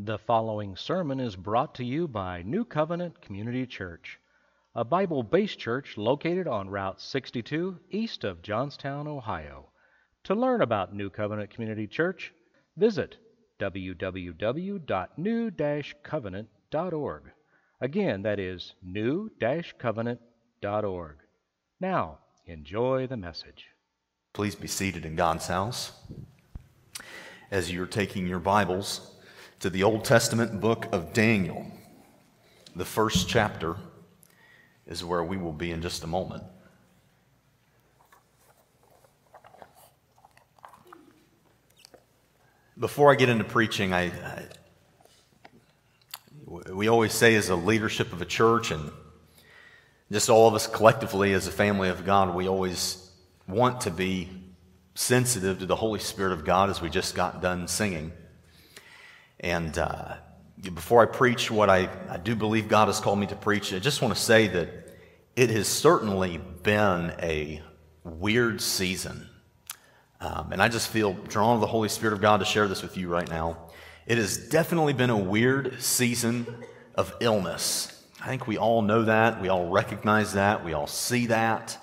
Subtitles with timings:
[0.00, 4.20] The following sermon is brought to you by New Covenant Community Church,
[4.72, 9.70] a Bible based church located on Route 62 east of Johnstown, Ohio.
[10.22, 12.32] To learn about New Covenant Community Church,
[12.76, 13.16] visit
[13.58, 14.80] www.new
[16.04, 17.22] covenant.org.
[17.80, 19.32] Again, that is new
[19.80, 21.16] covenant.org.
[21.80, 23.66] Now, enjoy the message.
[24.32, 25.90] Please be seated in God's house.
[27.50, 29.16] As you're taking your Bibles
[29.60, 31.66] to the Old Testament book of Daniel,
[32.76, 33.76] the first chapter
[34.86, 36.44] is where we will be in just a moment.
[42.78, 44.44] Before I get into preaching, I, I
[46.46, 48.90] we always say as a leadership of a church and
[50.10, 53.10] just all of us collectively as a family of God, we always
[53.46, 54.28] want to be
[54.94, 58.12] sensitive to the Holy Spirit of God as we just got done singing.
[59.40, 60.16] And uh,
[60.74, 63.78] before I preach what I, I do believe God has called me to preach, I
[63.78, 64.68] just want to say that
[65.36, 67.62] it has certainly been a
[68.02, 69.28] weird season.
[70.20, 72.82] Um, and I just feel drawn to the Holy Spirit of God to share this
[72.82, 73.56] with you right now.
[74.06, 76.46] It has definitely been a weird season
[76.96, 78.04] of illness.
[78.20, 79.40] I think we all know that.
[79.40, 80.64] We all recognize that.
[80.64, 81.78] We all see that.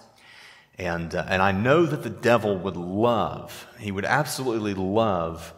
[0.78, 5.54] And, uh, and I know that the devil would love, he would absolutely love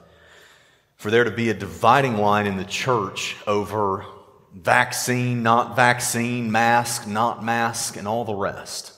[0.98, 4.06] for there to be a dividing line in the church over
[4.54, 8.94] vaccine, not vaccine, mask, not mask, and all the rest.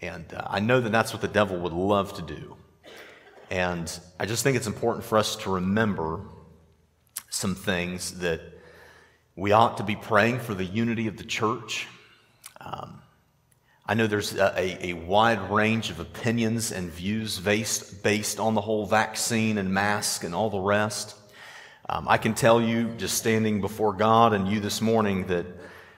[0.00, 2.56] And uh, I know that that's what the devil would love to do.
[3.50, 6.20] And I just think it's important for us to remember
[7.30, 8.40] some things that
[9.36, 11.86] we ought to be praying for the unity of the church.
[12.60, 13.02] Um,
[13.86, 18.62] I know there's a, a, wide range of opinions and views based, based on the
[18.62, 21.14] whole vaccine and mask and all the rest.
[21.90, 25.44] Um, I can tell you, just standing before God and you this morning, that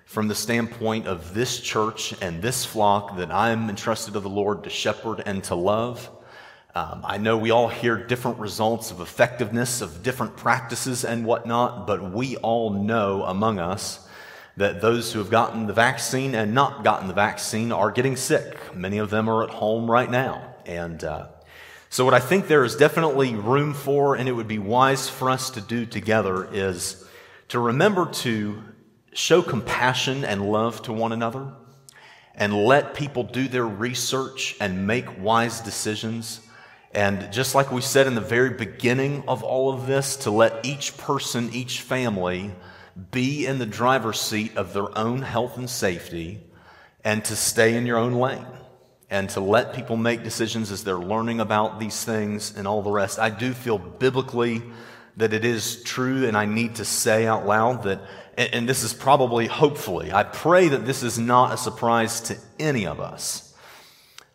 [0.05, 4.31] from the standpoint of this church and this flock that I am entrusted of the
[4.31, 6.11] Lord to shepherd and to love,
[6.75, 11.87] um, I know we all hear different results of effectiveness of different practices and whatnot,
[11.87, 14.06] but we all know among us
[14.57, 18.75] that those who have gotten the vaccine and not gotten the vaccine are getting sick.
[18.75, 20.55] Many of them are at home right now.
[20.65, 21.29] And uh,
[21.91, 25.31] so, what I think there is definitely room for, and it would be wise for
[25.31, 27.07] us to do together, is
[27.49, 28.63] to remember to
[29.13, 31.53] show compassion and love to one another
[32.35, 36.41] and let people do their research and make wise decisions
[36.97, 40.65] and just like we said in the very beginning of all of this, to let
[40.65, 42.53] each person, each family
[43.11, 46.41] be in the driver's seat of their own health and safety
[47.05, 48.47] and to stay in your own lane
[49.11, 52.91] and to let people make decisions as they're learning about these things and all the
[52.91, 53.19] rest.
[53.19, 54.63] I do feel biblically
[55.17, 58.01] that it is true, and I need to say out loud that,
[58.37, 62.87] and this is probably, hopefully, I pray that this is not a surprise to any
[62.87, 63.46] of us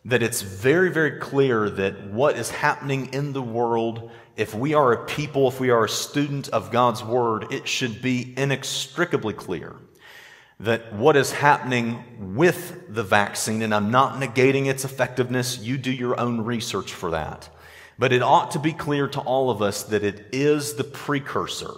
[0.04, 4.92] that it's very, very clear that what is happening in the world, if we are
[4.92, 9.76] a people, if we are a student of God's Word, it should be inextricably clear
[10.62, 15.90] that what is happening with the vaccine, and I'm not negating its effectiveness, you do
[15.90, 17.48] your own research for that.
[17.98, 21.72] But it ought to be clear to all of us that it is the precursor.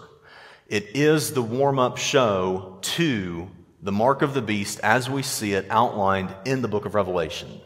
[0.69, 3.51] It is the warm up show to
[3.83, 7.61] the mark of the beast as we see it outlined in the book of Revelation.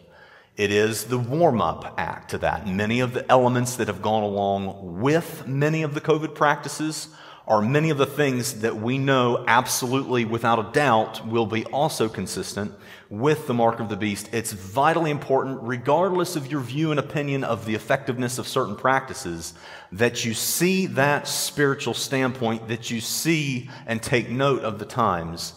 [0.59, 2.67] It is the warm up act to that.
[2.67, 7.11] Many of the elements that have gone along with many of the COVID practices
[7.47, 12.09] are many of the things that we know absolutely without a doubt will be also
[12.09, 12.73] consistent
[13.09, 14.29] with the mark of the beast.
[14.33, 19.55] It's vitally important, regardless of your view and opinion of the effectiveness of certain practices,
[19.93, 25.55] that you see that spiritual standpoint, that you see and take note of the times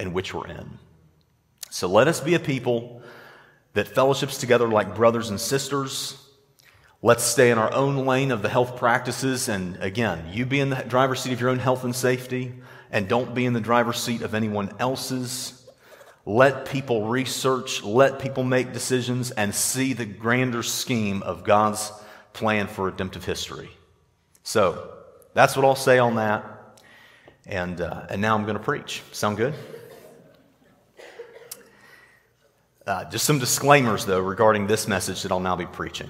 [0.00, 0.78] in which we're in.
[1.70, 2.97] So let us be a people
[3.74, 6.16] that fellowships together like brothers and sisters.
[7.00, 9.48] Let's stay in our own lane of the health practices.
[9.48, 12.54] And again, you be in the driver's seat of your own health and safety,
[12.90, 15.54] and don't be in the driver's seat of anyone else's.
[16.24, 21.92] Let people research, let people make decisions, and see the grander scheme of God's
[22.32, 23.70] plan for redemptive history.
[24.42, 24.94] So,
[25.34, 26.44] that's what I'll say on that.
[27.46, 29.02] And, uh, and now I'm going to preach.
[29.12, 29.54] Sound good?
[32.88, 36.08] Uh, just some disclaimers, though, regarding this message that I'll now be preaching.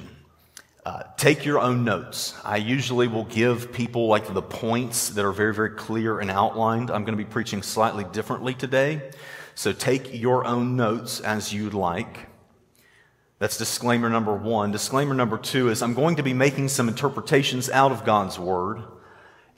[0.87, 2.37] Uh, take your own notes.
[2.45, 6.93] I usually will give people like the points that are very, very clear and outlined.
[6.93, 9.11] I'm going to be preaching slightly differently today.
[9.57, 12.29] So take your own notes as you'd like.
[13.41, 14.71] That's disclaimer number one.
[14.71, 18.85] Disclaimer number two is I'm going to be making some interpretations out of God's Word.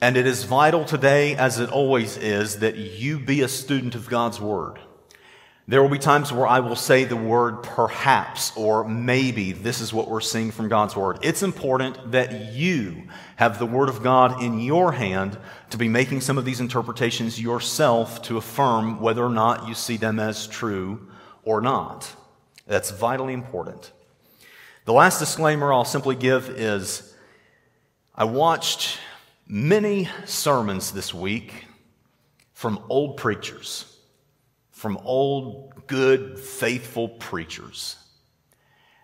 [0.00, 4.08] And it is vital today, as it always is, that you be a student of
[4.08, 4.78] God's Word.
[5.70, 9.52] There will be times where I will say the word perhaps or maybe.
[9.52, 11.20] This is what we're seeing from God's Word.
[11.22, 13.04] It's important that you
[13.36, 15.38] have the Word of God in your hand
[15.70, 19.96] to be making some of these interpretations yourself to affirm whether or not you see
[19.96, 21.06] them as true
[21.44, 22.16] or not.
[22.66, 23.92] That's vitally important.
[24.86, 27.14] The last disclaimer I'll simply give is
[28.12, 28.98] I watched
[29.46, 31.66] many sermons this week
[32.54, 33.89] from old preachers
[34.80, 37.96] from old, good, faithful preachers.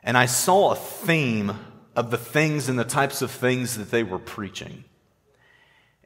[0.02, 1.52] And I saw a theme
[1.94, 4.84] of the things and the types of things that they were preaching.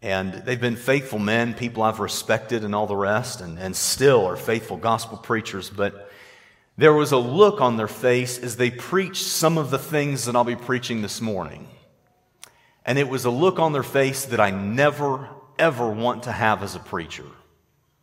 [0.02, 4.26] And they've been faithful men, people I've respected, and all the rest, and, and still
[4.26, 5.70] are faithful gospel preachers.
[5.70, 6.10] But
[6.76, 10.34] there was a look on their face as they preached some of the things that
[10.34, 11.68] I'll be preaching this morning.
[12.84, 15.28] And it was a look on their face that I never,
[15.60, 17.26] ever want to have as a preacher.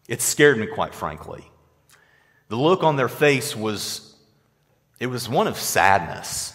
[0.08, 1.52] It scared me, quite frankly.
[2.50, 4.16] The look on their face was,
[5.00, 6.54] it was one of sadness.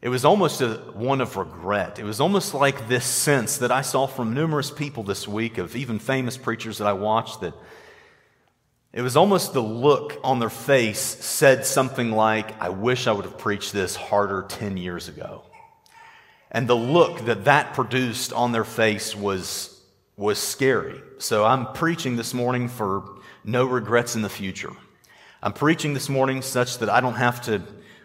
[0.00, 1.98] It was almost a, one of regret.
[1.98, 5.74] It was almost like this sense that I saw from numerous people this week, of
[5.74, 7.54] even famous preachers that I watched, that
[8.92, 13.24] it was almost the look on their face said something like, I wish I would
[13.24, 15.42] have preached this harder 10 years ago.
[16.50, 19.78] And the look that that produced on their face was,
[20.16, 21.00] was scary.
[21.18, 24.72] So I'm preaching this morning for no regrets in the future.
[25.42, 27.62] I'm preaching this morning such that I don't have to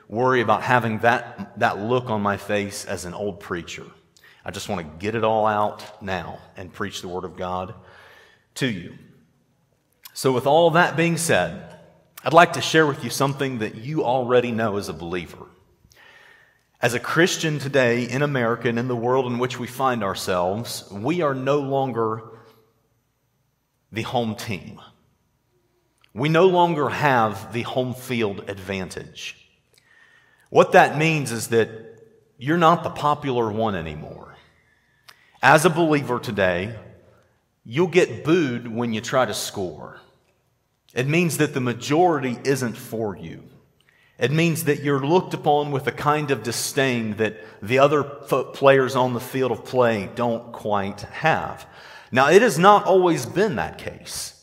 [0.07, 3.85] worry about having that, that look on my face as an old preacher.
[4.45, 7.73] I just want to get it all out now and preach the Word of God
[8.55, 8.95] to you.
[10.13, 11.75] So, with all that being said,
[12.23, 15.47] I'd like to share with you something that you already know as a believer.
[16.81, 20.87] As a Christian today in America and in the world in which we find ourselves,
[20.91, 22.21] we are no longer
[23.91, 24.79] the home team.
[26.13, 29.35] We no longer have the home field advantage.
[30.49, 31.69] What that means is that
[32.37, 34.35] you're not the popular one anymore.
[35.41, 36.75] As a believer today,
[37.65, 39.99] you'll get booed when you try to score.
[40.93, 43.43] It means that the majority isn't for you.
[44.19, 48.95] It means that you're looked upon with a kind of disdain that the other players
[48.95, 51.65] on the field of play don't quite have.
[52.11, 54.42] Now, it has not always been that case.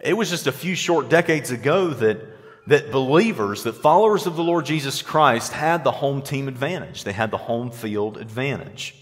[0.00, 2.18] It was just a few short decades ago that,
[2.66, 7.04] that believers, that followers of the Lord Jesus Christ had the home team advantage.
[7.04, 8.94] They had the home field advantage.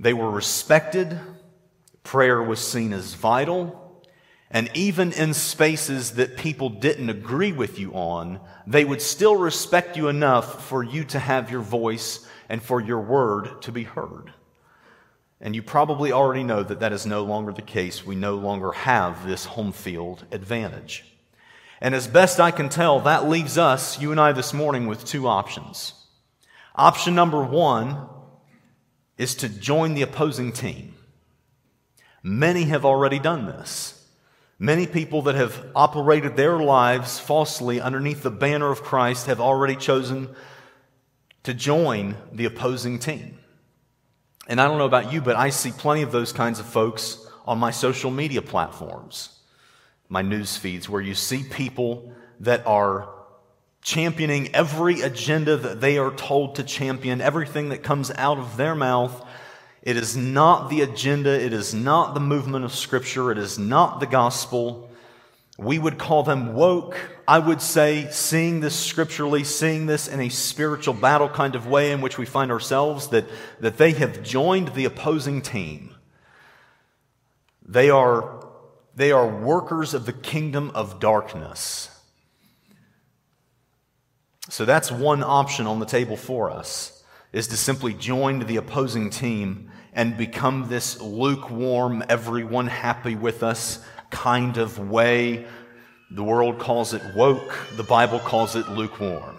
[0.00, 1.18] They were respected.
[2.02, 3.82] Prayer was seen as vital.
[4.50, 9.96] And even in spaces that people didn't agree with you on, they would still respect
[9.96, 14.32] you enough for you to have your voice and for your word to be heard.
[15.40, 18.06] And you probably already know that that is no longer the case.
[18.06, 21.04] We no longer have this home field advantage.
[21.80, 25.04] And as best I can tell, that leaves us, you and I this morning, with
[25.04, 25.92] two options.
[26.74, 28.08] Option number one
[29.18, 30.94] is to join the opposing team.
[32.22, 33.92] Many have already done this.
[34.58, 39.76] Many people that have operated their lives falsely underneath the banner of Christ have already
[39.76, 40.34] chosen
[41.42, 43.38] to join the opposing team.
[44.48, 47.26] And I don't know about you, but I see plenty of those kinds of folks
[47.46, 49.30] on my social media platforms,
[50.08, 53.08] my news feeds, where you see people that are
[53.82, 58.74] championing every agenda that they are told to champion, everything that comes out of their
[58.74, 59.24] mouth.
[59.82, 64.00] It is not the agenda, it is not the movement of Scripture, it is not
[64.00, 64.85] the gospel.
[65.58, 66.98] We would call them woke.
[67.26, 71.92] I would say, seeing this scripturally, seeing this in a spiritual battle kind of way
[71.92, 73.24] in which we find ourselves, that,
[73.60, 75.94] that they have joined the opposing team.
[77.66, 78.46] They are,
[78.94, 81.90] they are workers of the kingdom of darkness.
[84.48, 89.10] So that's one option on the table for us, is to simply join the opposing
[89.10, 93.80] team and become this lukewarm, everyone happy with us
[94.16, 95.44] kind of way.
[96.10, 99.36] The world calls it woke, the Bible calls it lukewarm.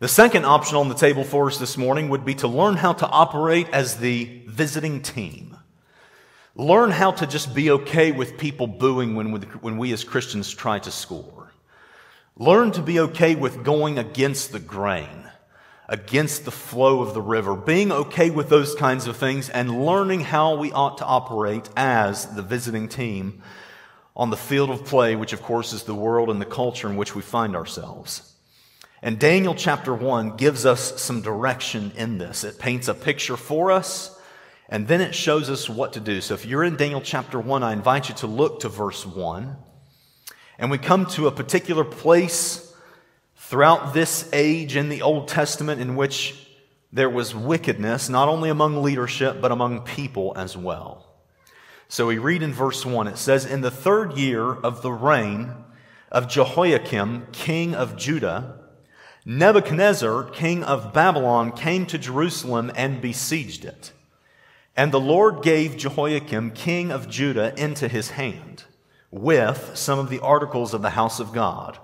[0.00, 2.94] The second option on the table for us this morning would be to learn how
[2.94, 5.56] to operate as the visiting team.
[6.56, 10.50] Learn how to just be okay with people booing when we, when we as Christians
[10.50, 11.52] try to score.
[12.36, 15.24] Learn to be okay with going against the grain
[15.88, 20.20] against the flow of the river, being okay with those kinds of things, and learning
[20.20, 23.42] how we ought to operate as the visiting team
[24.16, 26.96] on the field of play, which of course is the world and the culture in
[26.96, 28.34] which we find ourselves.
[29.02, 32.44] And Daniel chapter 1 gives us some direction in this.
[32.44, 34.18] It paints a picture for us
[34.68, 36.20] And then it shows us what to do.
[36.20, 39.56] So if you're in Daniel chapter 1, I invite you to look to verse 1.
[40.58, 42.63] And we come to a particular place
[43.46, 46.34] throughout this age in the Old Testament in which
[46.92, 51.04] there was wickedness, not only among leadership, but among people as well.
[51.88, 55.52] So we read in verse 1, it says, In the third year of the reign
[56.10, 58.60] of Jehoiakim, king of Judah,
[59.26, 63.92] Nebuchadnezzar, king of Babylon, came to Jerusalem and besieged it.
[64.74, 68.64] And the Lord gave Jehoiakim, king of Judah, into his hand,
[69.10, 71.78] with some of the articles of the house of God,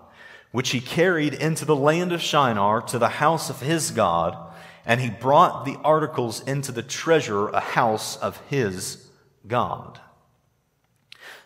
[0.53, 4.37] which he carried into the land of Shinar to the house of his God,
[4.85, 9.09] and he brought the articles into the treasure, a house of his
[9.47, 10.01] God.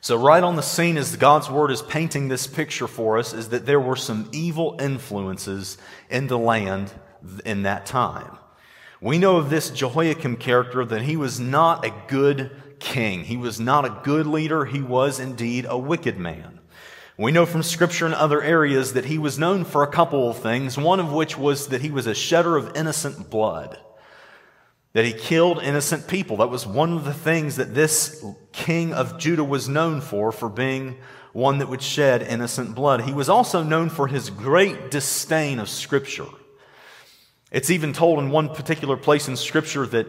[0.00, 3.48] So, right on the scene as God's word is painting this picture for us, is
[3.48, 5.78] that there were some evil influences
[6.10, 6.92] in the land
[7.44, 8.38] in that time.
[9.00, 13.24] We know of this Jehoiakim character that he was not a good king.
[13.24, 14.64] He was not a good leader.
[14.64, 16.60] He was indeed a wicked man.
[17.16, 20.38] We know from scripture and other areas that he was known for a couple of
[20.38, 23.78] things, one of which was that he was a shedder of innocent blood
[24.94, 26.38] that he killed innocent people.
[26.38, 30.48] That was one of the things that this king of Judah was known for, for
[30.48, 30.96] being
[31.32, 33.02] one that would shed innocent blood.
[33.02, 36.28] He was also known for his great disdain of Scripture.
[37.50, 40.06] It's even told in one particular place in Scripture that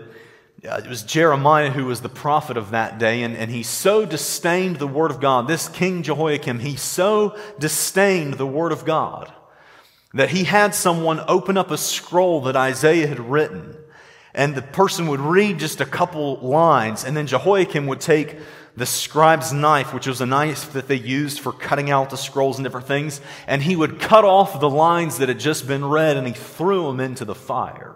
[0.63, 4.05] uh, it was Jeremiah who was the prophet of that day, and, and he so
[4.05, 5.47] disdained the Word of God.
[5.47, 9.33] This King Jehoiakim, he so disdained the Word of God
[10.13, 13.77] that he had someone open up a scroll that Isaiah had written
[14.35, 18.37] and the person would read just a couple lines, and then Jehoiakim would take
[18.75, 22.57] the scribe's knife, which was a knife that they used for cutting out the scrolls
[22.57, 26.17] and different things, and he would cut off the lines that had just been read
[26.17, 27.95] and he threw them into the fire.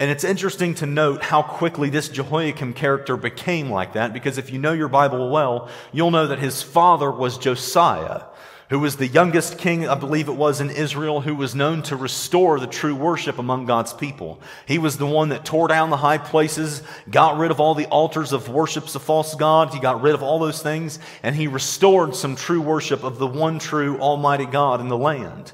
[0.00, 4.52] And it's interesting to note how quickly this Jehoiakim character became like that, because if
[4.52, 8.22] you know your Bible well, you'll know that his father was Josiah
[8.70, 11.96] who was the youngest king, I believe it was, in Israel, who was known to
[11.96, 14.40] restore the true worship among God's people.
[14.66, 17.86] He was the one that tore down the high places, got rid of all the
[17.86, 19.72] altars of worships of false gods.
[19.74, 23.26] He got rid of all those things, and he restored some true worship of the
[23.26, 25.52] one true Almighty God in the land.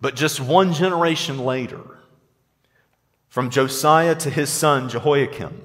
[0.00, 1.97] But just one generation later,
[3.28, 5.64] from Josiah to his son Jehoiakim,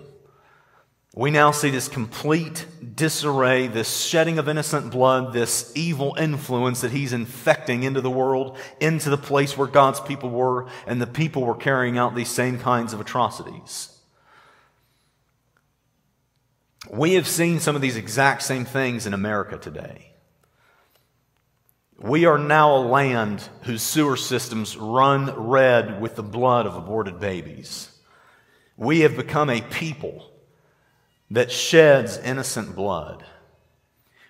[1.15, 2.65] we now see this complete
[2.96, 8.58] disarray, this shedding of innocent blood, this evil influence that he's infecting into the world,
[8.79, 12.58] into the place where God's people were, and the people were carrying out these same
[12.58, 13.89] kinds of atrocities.
[16.89, 20.12] We have seen some of these exact same things in America today.
[22.03, 27.17] We are now a land whose sewer systems run red with the blood of aborted
[27.22, 27.98] babies.
[28.75, 30.29] We have become a people
[31.31, 33.24] that sheds innocent blood.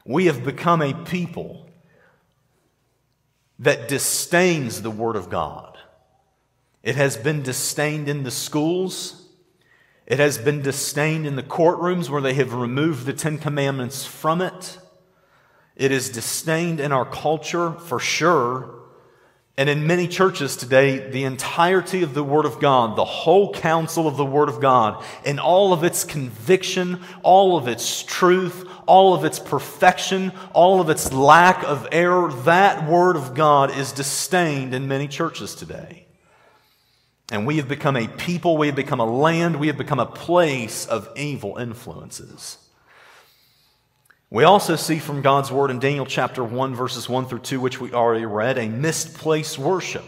[0.06, 1.68] We have become a people
[3.58, 5.76] that disdains the Word of God.
[6.84, 9.30] It has been disdained in the schools.
[10.06, 14.42] It has been disdained in the courtrooms where they have removed the Ten Commandments from
[14.42, 14.78] it.
[15.76, 18.80] It is disdained in our culture for sure.
[19.56, 24.08] And in many churches today, the entirety of the Word of God, the whole counsel
[24.08, 29.14] of the Word of God, in all of its conviction, all of its truth, all
[29.14, 34.74] of its perfection, all of its lack of error, that Word of God is disdained
[34.74, 36.08] in many churches today.
[37.32, 40.06] And we have become a people, we have become a land, we have become a
[40.06, 42.58] place of evil influences.
[44.34, 47.80] We also see from God's word in Daniel chapter 1, verses 1 through 2, which
[47.80, 50.04] we already read, a misplaced worship.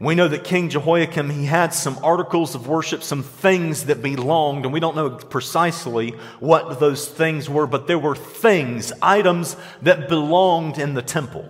[0.00, 4.64] We know that King Jehoiakim, he had some articles of worship, some things that belonged,
[4.64, 10.08] and we don't know precisely what those things were, but there were things, items that
[10.08, 11.46] belonged in the temple.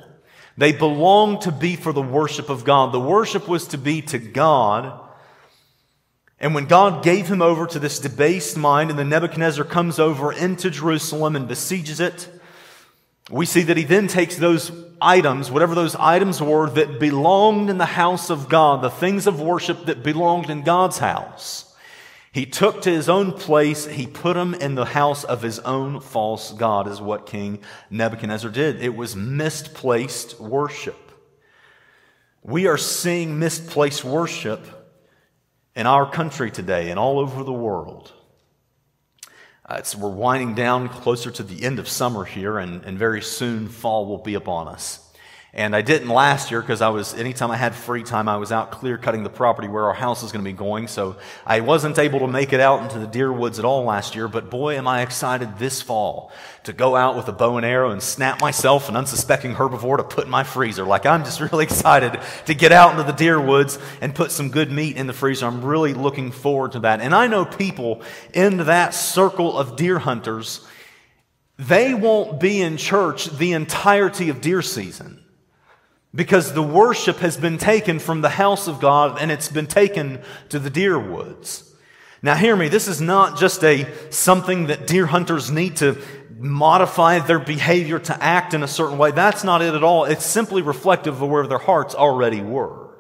[0.58, 2.90] They belonged to be for the worship of God.
[2.90, 5.00] The worship was to be to God,
[6.44, 10.30] and when God gave him over to this debased mind, and then Nebuchadnezzar comes over
[10.30, 12.28] into Jerusalem and besieges it,
[13.30, 14.70] we see that he then takes those
[15.00, 19.40] items, whatever those items were that belonged in the house of God, the things of
[19.40, 21.74] worship that belonged in God's house,
[22.30, 25.98] he took to his own place, he put them in the house of his own
[25.98, 28.82] false God, is what King Nebuchadnezzar did.
[28.82, 31.10] It was misplaced worship.
[32.42, 34.83] We are seeing misplaced worship
[35.74, 38.12] in our country today and all over the world.
[39.66, 43.68] Uh, we're winding down closer to the end of summer here, and, and very soon
[43.68, 45.03] fall will be upon us.
[45.56, 48.50] And I didn't last year because I was, anytime I had free time, I was
[48.50, 50.88] out clear cutting the property where our house is going to be going.
[50.88, 51.14] So
[51.46, 54.26] I wasn't able to make it out into the deer woods at all last year.
[54.26, 56.32] But boy, am I excited this fall
[56.64, 60.02] to go out with a bow and arrow and snap myself an unsuspecting herbivore to
[60.02, 60.84] put in my freezer.
[60.84, 64.50] Like I'm just really excited to get out into the deer woods and put some
[64.50, 65.46] good meat in the freezer.
[65.46, 67.00] I'm really looking forward to that.
[67.00, 70.66] And I know people in that circle of deer hunters,
[71.58, 75.23] they won't be in church the entirety of deer season
[76.14, 80.20] because the worship has been taken from the house of God and it's been taken
[80.50, 81.74] to the deer woods.
[82.22, 86.00] Now hear me, this is not just a something that deer hunters need to
[86.38, 89.10] modify their behavior to act in a certain way.
[89.10, 90.04] That's not it at all.
[90.04, 92.90] It's simply reflective of where their hearts already were.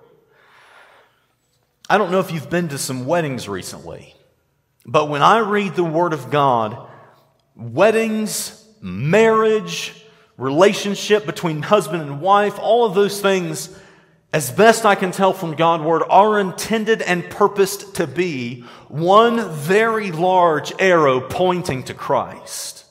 [1.88, 4.14] I don't know if you've been to some weddings recently,
[4.86, 6.88] but when I read the Word of God,
[7.54, 10.03] weddings, marriage,
[10.36, 13.78] relationship between husband and wife, all of those things,
[14.32, 19.48] as best I can tell from God's word, are intended and purposed to be one
[19.50, 22.84] very large arrow pointing to Christ.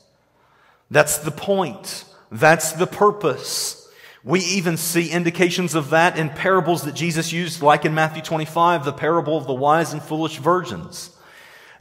[0.90, 2.06] That's the point.
[2.32, 3.80] That's the purpose.
[4.24, 8.86] We even see indications of that in parables that Jesus used, like in Matthew 25,
[8.86, 11.13] the parable of the wise and foolish virgins.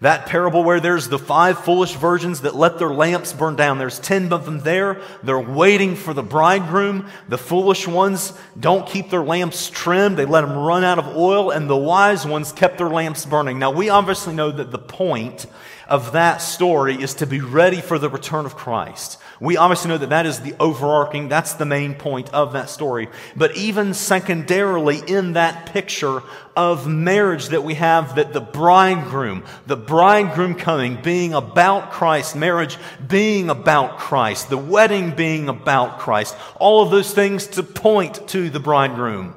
[0.03, 3.79] That parable where there's the five foolish virgins that let their lamps burn down.
[3.79, 5.01] There's ten of them there.
[5.23, 7.09] They're waiting for the bridegroom.
[7.29, 10.17] The foolish ones don't keep their lamps trimmed.
[10.17, 13.61] They let them run out of oil and the wise ones kept their lamps burning.
[13.61, 15.47] Now we obviously know that the point
[15.87, 19.21] of that story is to be ready for the return of Christ.
[19.43, 23.09] We obviously know that that is the overarching, that's the main point of that story.
[23.35, 26.23] But even secondarily in that picture
[26.55, 32.79] of marriage that we have, that the bridegroom, the bridegroom coming, being about Christ, marriage
[33.05, 38.49] being about Christ, the wedding being about Christ, all of those things to point to
[38.49, 39.35] the bridegroom.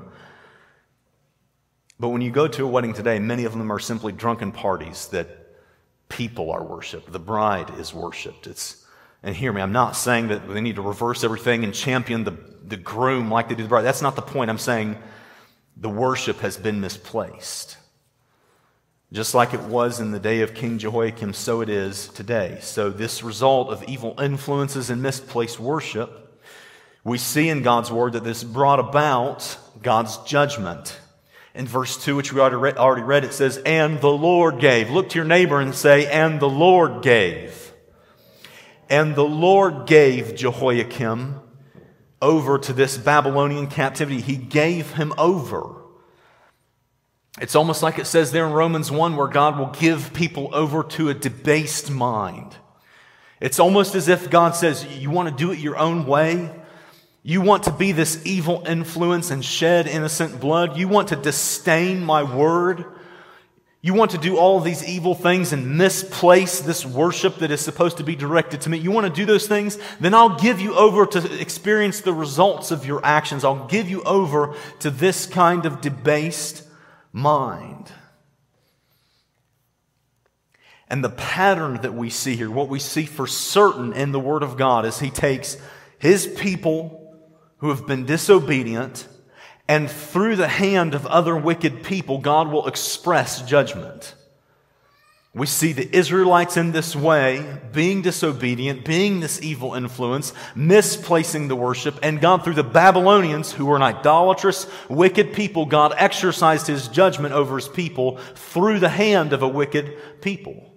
[1.99, 5.07] But when you go to a wedding today, many of them are simply drunken parties
[5.07, 5.29] that
[6.09, 7.11] people are worshiped.
[7.11, 8.45] The bride is worshiped.
[8.45, 8.84] It's
[9.25, 12.37] and hear me, I'm not saying that they need to reverse everything and champion the,
[12.63, 13.81] the groom like they do the bride.
[13.81, 14.51] That's not the point.
[14.51, 14.97] I'm saying
[15.75, 17.77] the worship has been misplaced.
[19.11, 22.59] Just like it was in the day of King Jehoiakim, so it is today.
[22.61, 26.39] So, this result of evil influences and misplaced worship,
[27.03, 30.99] we see in God's word that this brought about God's judgment.
[31.55, 34.91] In verse 2, which we already read, it says, And the Lord gave.
[34.91, 37.64] Look to your neighbor and say, And the Lord gave.
[38.89, 41.41] And the Lord gave Jehoiakim
[42.21, 44.21] over to this Babylonian captivity.
[44.21, 45.75] He gave him over.
[47.41, 50.83] It's almost like it says there in Romans 1 where God will give people over
[50.83, 52.55] to a debased mind.
[53.41, 56.49] It's almost as if God says, You want to do it your own way?
[57.21, 60.77] You want to be this evil influence and shed innocent blood?
[60.77, 62.85] You want to disdain my word?
[63.85, 67.97] You want to do all these evil things and misplace this worship that is supposed
[67.97, 68.79] to be directed to me.
[68.79, 69.77] You want to do those things?
[69.99, 73.43] Then I'll give you over to experience the results of your actions.
[73.43, 76.63] I'll give you over to this kind of debased
[77.13, 77.91] mind.
[80.89, 84.41] And the pattern that we see here, what we see for certain in the Word
[84.41, 85.57] of God, is He takes
[85.99, 87.15] His people
[87.57, 89.07] who have been disobedient
[89.67, 94.13] and through the hand of other wicked people, God will express judgment.
[95.35, 101.57] We see the Israelites in this way, being disobedient, being this evil influence, misplacing the
[101.57, 106.87] worship, and God, through the Babylonians, who were an idolatrous, wicked people, God exercised his
[106.87, 110.71] judgment over his people through the hand of a wicked people.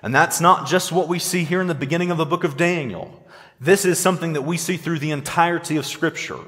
[0.00, 2.56] And that's not just what we see here in the beginning of the book of
[2.56, 3.26] Daniel.
[3.58, 6.38] This is something that we see through the entirety of Scripture.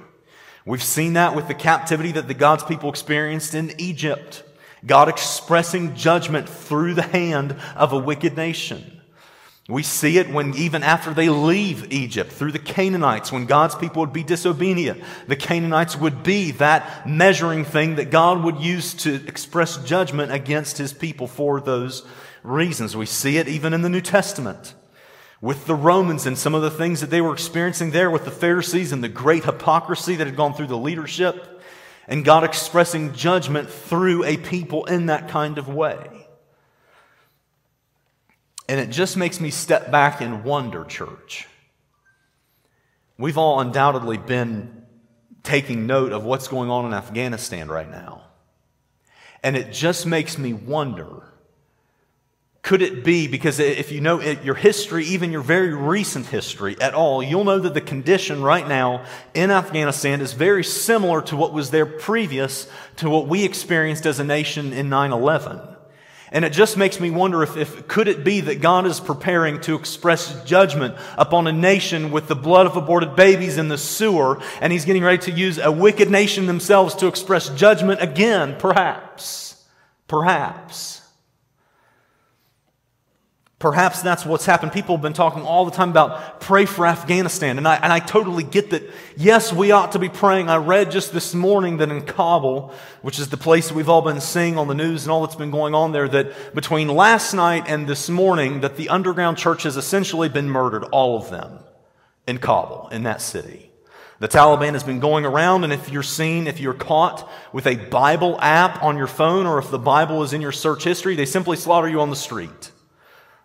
[0.69, 4.43] We've seen that with the captivity that the God's people experienced in Egypt.
[4.85, 9.01] God expressing judgment through the hand of a wicked nation.
[9.67, 14.01] We see it when even after they leave Egypt through the Canaanites, when God's people
[14.01, 19.27] would be disobedient, the Canaanites would be that measuring thing that God would use to
[19.27, 22.07] express judgment against his people for those
[22.43, 22.95] reasons.
[22.95, 24.75] We see it even in the New Testament
[25.41, 28.31] with the Romans and some of the things that they were experiencing there with the
[28.31, 31.63] Pharisees and the great hypocrisy that had gone through the leadership,
[32.09, 36.27] and God expressing judgment through a people in that kind of way.
[38.69, 41.47] And it just makes me step back and wonder, church.
[43.17, 44.85] We've all undoubtedly been
[45.43, 48.25] taking note of what's going on in Afghanistan right now.
[49.43, 51.23] And it just makes me wonder
[52.63, 56.93] Could it be, because if you know your history, even your very recent history at
[56.93, 61.53] all, you'll know that the condition right now in Afghanistan is very similar to what
[61.53, 65.61] was there previous to what we experienced as a nation in 9 11.
[66.31, 69.61] And it just makes me wonder if, if could it be that God is preparing
[69.63, 74.41] to express judgment upon a nation with the blood of aborted babies in the sewer,
[74.61, 79.65] and he's getting ready to use a wicked nation themselves to express judgment again, perhaps.
[80.07, 81.08] Perhaps.
[83.59, 84.71] Perhaps that's what's happened.
[84.71, 87.59] People have been talking all the time about pray for Afghanistan.
[87.59, 88.89] And I, and I totally get that.
[89.17, 90.49] Yes, we ought to be praying.
[90.49, 94.21] I read just this morning that in Kabul, which is the place we've all been
[94.21, 97.65] seeing on the news and all that's been going on there, that between last night
[97.67, 101.59] and this morning, that the underground church has essentially been murdered, all of them,
[102.29, 103.73] in Kabul, in that city.
[104.21, 107.75] The Taliban has been going around, and if you're seen, if you're caught with a
[107.75, 111.27] Bible app on your phone, or if the Bible is in your search history, they
[111.27, 112.71] simply slaughter you on the street.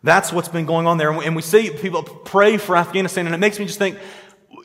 [0.04, 1.12] That's what's been going on there.
[1.12, 3.98] And we see people pray for Afghanistan, and it makes me just think,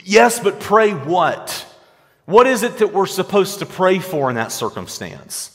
[0.05, 1.65] yes, but pray what?
[2.25, 5.55] What is it that we're supposed to pray for in that circumstance?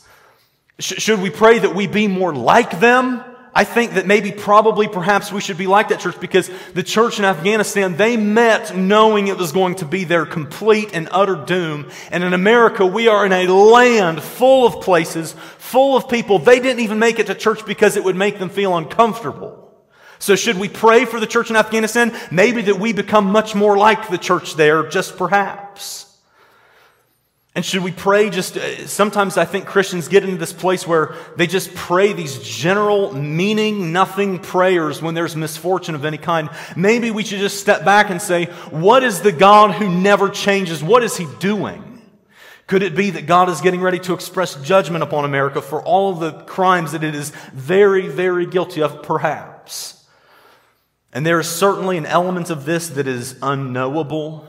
[0.79, 3.23] should we pray that we be more like them?
[3.55, 7.19] I think that maybe, probably, perhaps we should be like that church because the church
[7.19, 11.91] in Afghanistan, they met knowing it was going to be their complete and utter doom.
[12.09, 16.39] And in America, we are in a land full of places, full of people.
[16.39, 19.62] They didn't even make it to church because it would make them feel uncomfortable.
[20.23, 22.17] So, should we pray for the church in Afghanistan?
[22.31, 26.17] Maybe that we become much more like the church there, just perhaps.
[27.55, 31.13] And should we pray just, uh, sometimes I think Christians get into this place where
[31.35, 36.49] they just pray these general, meaning nothing prayers when there's misfortune of any kind.
[36.77, 40.81] Maybe we should just step back and say, what is the God who never changes?
[40.81, 42.01] What is he doing?
[42.67, 46.13] Could it be that God is getting ready to express judgment upon America for all
[46.13, 49.99] the crimes that it is very, very guilty of, perhaps?
[51.13, 54.47] And there is certainly an element of this that is unknowable.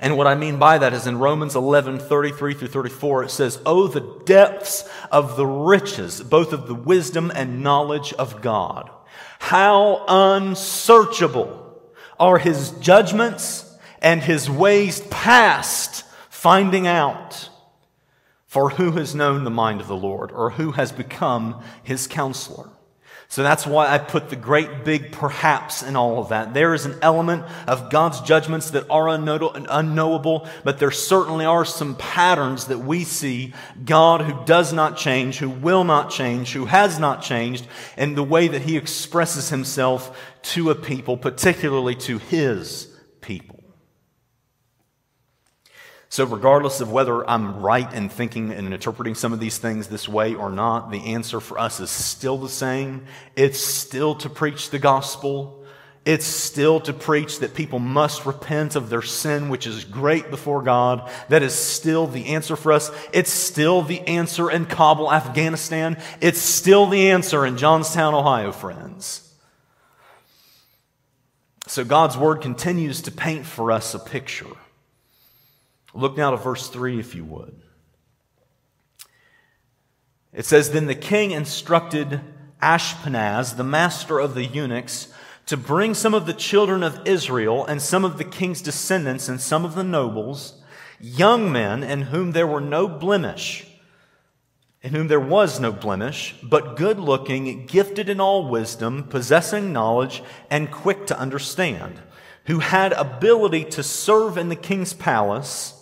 [0.00, 3.60] And what I mean by that is in Romans 11, 33 through 34, it says,
[3.64, 8.90] Oh, the depths of the riches, both of the wisdom and knowledge of God.
[9.38, 11.80] How unsearchable
[12.18, 17.48] are his judgments and his ways past finding out.
[18.46, 22.68] For who has known the mind of the Lord, or who has become his counselor?
[23.32, 26.52] So that's why I put the great big perhaps in all of that.
[26.52, 31.96] There is an element of God's judgments that are unknowable, but there certainly are some
[31.96, 33.54] patterns that we see
[33.86, 37.66] God who does not change, who will not change, who has not changed,
[37.96, 43.61] and the way that he expresses himself to a people, particularly to his people.
[46.12, 50.06] So, regardless of whether I'm right in thinking and interpreting some of these things this
[50.06, 53.06] way or not, the answer for us is still the same.
[53.34, 55.64] It's still to preach the gospel.
[56.04, 60.60] It's still to preach that people must repent of their sin, which is great before
[60.60, 61.10] God.
[61.30, 62.90] That is still the answer for us.
[63.14, 65.96] It's still the answer in Kabul, Afghanistan.
[66.20, 69.32] It's still the answer in Johnstown, Ohio, friends.
[71.68, 74.58] So God's word continues to paint for us a picture.
[75.94, 77.60] Look now to verse 3, if you would.
[80.32, 82.20] It says, Then the king instructed
[82.62, 85.08] Ashpenaz, the master of the eunuchs,
[85.46, 89.40] to bring some of the children of Israel and some of the king's descendants and
[89.40, 90.62] some of the nobles,
[91.00, 93.66] young men in whom there were no blemish,
[94.82, 100.22] in whom there was no blemish, but good looking, gifted in all wisdom, possessing knowledge,
[100.48, 102.00] and quick to understand,
[102.46, 105.81] who had ability to serve in the king's palace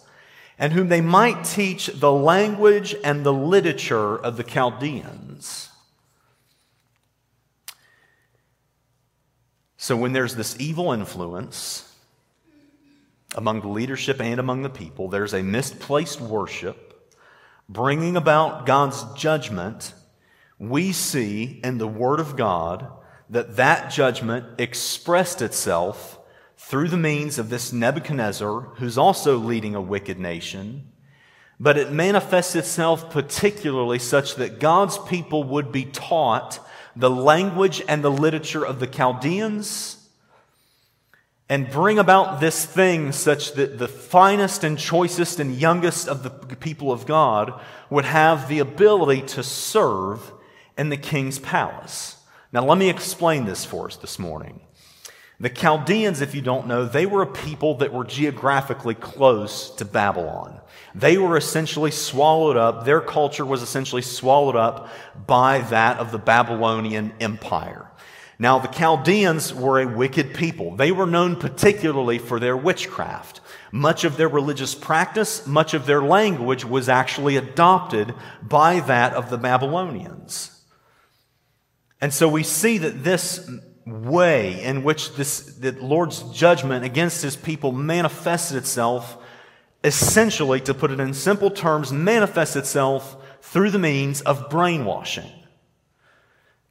[0.60, 5.70] and whom they might teach the language and the literature of the Chaldeans.
[9.78, 11.90] So, when there's this evil influence
[13.34, 17.10] among the leadership and among the people, there's a misplaced worship
[17.66, 19.94] bringing about God's judgment.
[20.58, 22.86] We see in the Word of God
[23.30, 26.19] that that judgment expressed itself
[26.62, 30.92] through the means of this Nebuchadnezzar, who's also leading a wicked nation,
[31.58, 36.60] but it manifests itself particularly such that God's people would be taught
[36.94, 39.96] the language and the literature of the Chaldeans
[41.48, 46.30] and bring about this thing such that the finest and choicest and youngest of the
[46.56, 50.30] people of God would have the ability to serve
[50.78, 52.16] in the king's palace.
[52.52, 54.60] Now, let me explain this for us this morning.
[55.40, 59.86] The Chaldeans, if you don't know, they were a people that were geographically close to
[59.86, 60.60] Babylon.
[60.94, 64.90] They were essentially swallowed up, their culture was essentially swallowed up
[65.26, 67.90] by that of the Babylonian Empire.
[68.38, 70.76] Now, the Chaldeans were a wicked people.
[70.76, 73.40] They were known particularly for their witchcraft.
[73.72, 79.30] Much of their religious practice, much of their language was actually adopted by that of
[79.30, 80.58] the Babylonians.
[82.00, 83.48] And so we see that this
[83.90, 89.16] way in which this, the Lord's judgment against his people manifested itself,
[89.84, 95.30] essentially, to put it in simple terms, manifests itself through the means of brainwashing.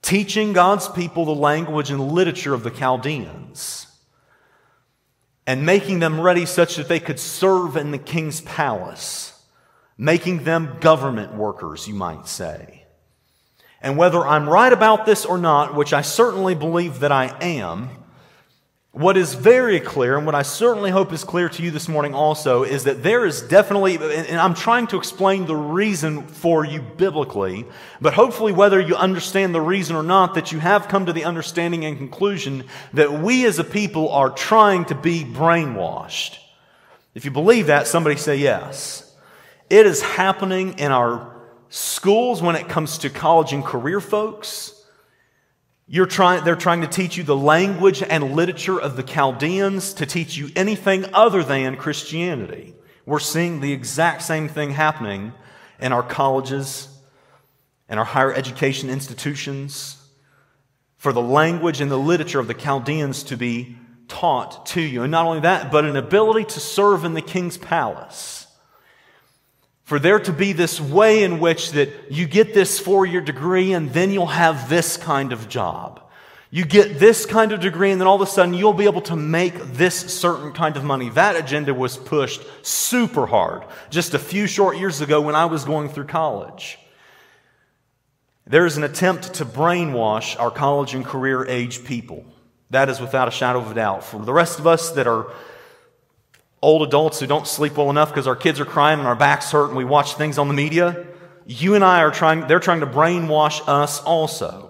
[0.01, 3.88] Teaching God's people the language and literature of the Chaldeans
[5.49, 9.34] and making them ready such that they could serve in the king's palace,
[9.97, 12.78] making them government workers, you might say.
[13.81, 17.89] And whether I'm right about this or not, which I certainly believe that I am,
[18.91, 22.15] what is very clear, and what I certainly hope is clear to you this morning
[22.15, 26.81] also, is that there is definitely, and I'm trying to explain the reason for you
[26.81, 27.65] biblically,
[28.01, 31.23] but hopefully, whether you understand the reason or not, that you have come to the
[31.23, 36.39] understanding and conclusion that we as a people are trying to be brainwashed.
[37.13, 39.15] If you believe that, somebody say yes.
[39.69, 41.38] It is happening in our
[41.69, 44.75] schools when it comes to college and career folks.
[45.88, 50.05] You're trying, they're trying to teach you the language and literature of the Chaldeans to
[50.05, 52.75] teach you anything other than Christianity.
[53.05, 55.34] We're seeing the exact same thing happening
[55.79, 56.88] in our colleges
[57.88, 59.97] and our higher education institutions
[60.97, 63.77] for the language and the literature of the Chaldeans to be
[64.08, 65.01] taught to you.
[65.03, 68.38] And not only that, but an ability to serve in the king's palace
[69.89, 73.91] for there to be this way in which that you get this four-year degree and
[73.91, 75.99] then you'll have this kind of job.
[76.52, 79.02] You get this kind of degree and then all of a sudden you'll be able
[79.02, 81.10] to make this certain kind of money.
[81.10, 85.65] That agenda was pushed super hard just a few short years ago when I was
[85.65, 86.78] going through college.
[88.45, 92.23] There is an attempt to brainwash our college and career age people.
[92.69, 94.04] That is without a shadow of a doubt.
[94.04, 95.32] For the rest of us that are
[96.62, 99.52] old adults who don't sleep well enough because our kids are crying and our backs
[99.52, 101.08] hurt and we watch things on the media,
[101.45, 104.69] you and I are trying, they're trying to brainwash us also.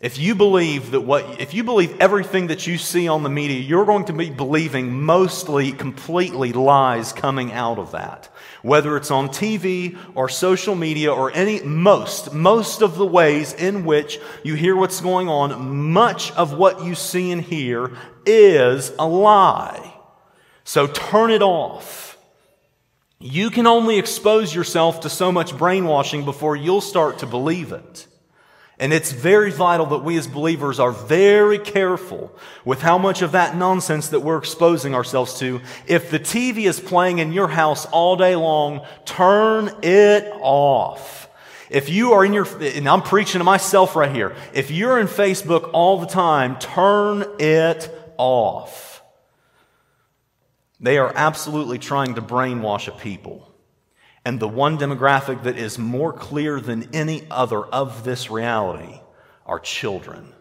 [0.00, 3.60] If you believe that what, if you believe everything that you see on the media,
[3.60, 8.30] you're going to be believing mostly, completely lies coming out of that.
[8.62, 13.84] Whether it's on TV or social media or any, most, most of the ways in
[13.84, 17.92] which you hear what's going on, much of what you see and hear
[18.24, 19.89] is a lie.
[20.70, 22.16] So turn it off.
[23.18, 28.06] You can only expose yourself to so much brainwashing before you'll start to believe it.
[28.78, 32.32] And it's very vital that we as believers are very careful
[32.64, 35.60] with how much of that nonsense that we're exposing ourselves to.
[35.88, 41.28] If the TV is playing in your house all day long, turn it off.
[41.68, 45.08] If you are in your, and I'm preaching to myself right here, if you're in
[45.08, 48.89] Facebook all the time, turn it off.
[50.80, 53.54] They are absolutely trying to brainwash a people.
[54.24, 59.00] And the one demographic that is more clear than any other of this reality
[59.46, 60.32] are children,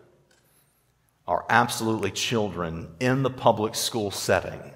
[1.28, 4.76] are absolutely children in the public school setting.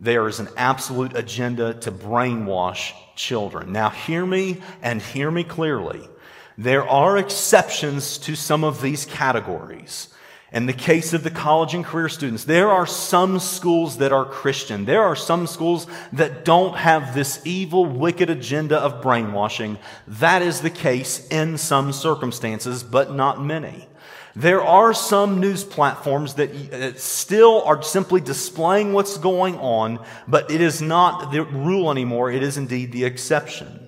[0.00, 3.72] There is an absolute agenda to brainwash children.
[3.72, 6.08] Now, hear me and hear me clearly.
[6.56, 10.08] There are exceptions to some of these categories.
[10.50, 14.24] In the case of the college and career students, there are some schools that are
[14.24, 14.86] Christian.
[14.86, 19.78] There are some schools that don't have this evil, wicked agenda of brainwashing.
[20.06, 23.88] That is the case in some circumstances, but not many.
[24.34, 30.62] There are some news platforms that still are simply displaying what's going on, but it
[30.62, 32.30] is not the rule anymore.
[32.30, 33.87] It is indeed the exception.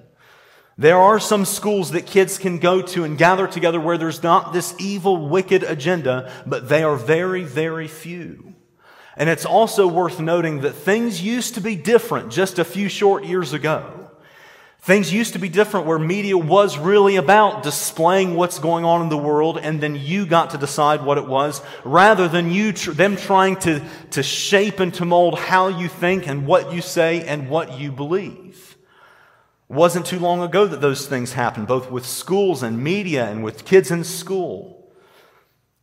[0.80, 4.54] There are some schools that kids can go to and gather together where there's not
[4.54, 8.54] this evil, wicked agenda, but they are very, very few.
[9.14, 13.24] And it's also worth noting that things used to be different just a few short
[13.24, 14.08] years ago.
[14.80, 19.10] Things used to be different where media was really about displaying what's going on in
[19.10, 22.92] the world and then you got to decide what it was rather than you, tr-
[22.92, 27.22] them trying to, to shape and to mold how you think and what you say
[27.26, 28.69] and what you believe.
[29.70, 33.64] Wasn't too long ago that those things happened, both with schools and media and with
[33.64, 34.92] kids in school.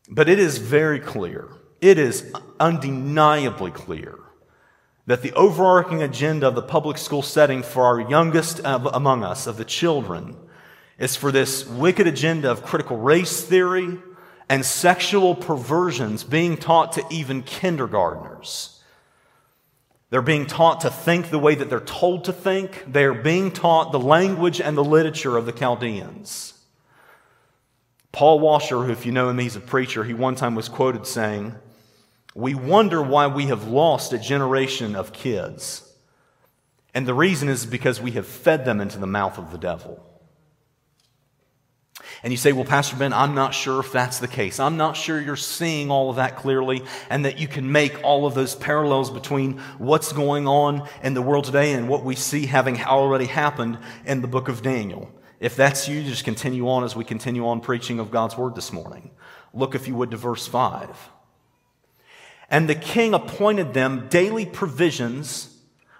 [0.10, 1.48] But it is very clear,
[1.80, 4.20] it is undeniably clear
[5.06, 9.56] that the overarching agenda of the public school setting for our youngest among us, of
[9.56, 10.36] the children,
[11.00, 14.00] is for this wicked agenda of critical race theory
[14.50, 18.77] and sexual perversions being taught to even kindergartners.
[20.10, 22.86] They're being taught to think the way that they're told to think.
[22.88, 26.54] They're being taught the language and the literature of the Chaldeans.
[28.14, 31.06] Paul Washer, who, if you know him, he's a preacher, he one time was quoted
[31.06, 31.56] saying,
[32.34, 35.84] We wonder why we have lost a generation of kids.
[36.94, 40.04] And the reason is because we have fed them into the mouth of the devil.
[42.24, 44.60] And you say, Well, Pastor Ben, I'm not sure if that's the case.
[44.60, 48.26] I'm not sure you're seeing all of that clearly and that you can make all
[48.26, 52.46] of those parallels between what's going on in the world today and what we see
[52.46, 55.12] having already happened in the book of Daniel.
[55.40, 58.74] If that's you, just continue on as we continue on preaching of God's word this
[58.74, 59.12] morning.
[59.54, 61.12] Look, if you would, to verse 5.
[62.50, 65.56] And the king appointed them daily provisions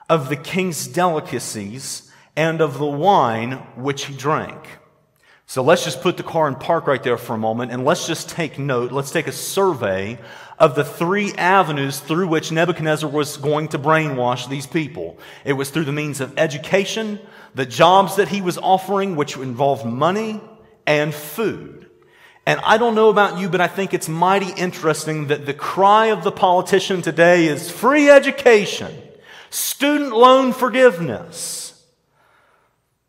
[0.10, 4.68] of the king's delicacies and of the wine which he drank.
[5.50, 8.06] So let's just put the car in park right there for a moment and let's
[8.06, 8.92] just take note.
[8.92, 10.20] Let's take a survey
[10.60, 15.18] of the three avenues through which Nebuchadnezzar was going to brainwash these people.
[15.46, 17.22] It was through the means of education,
[17.56, 20.42] the jobs that he was offering, which involved money
[20.86, 21.90] and food.
[22.46, 26.08] And I don't know about you, but I think it's mighty interesting that the cry
[26.08, 28.94] of the politician today is free education,
[29.50, 31.67] student loan forgiveness.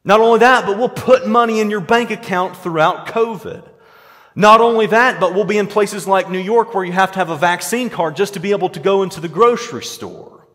[0.04, 3.68] Not only that, but we'll put money in your bank account throughout COVID.
[4.34, 7.18] Not only that, but we'll be in places like New York where you have to
[7.18, 10.46] have a vaccine card just to be able to go into the grocery store.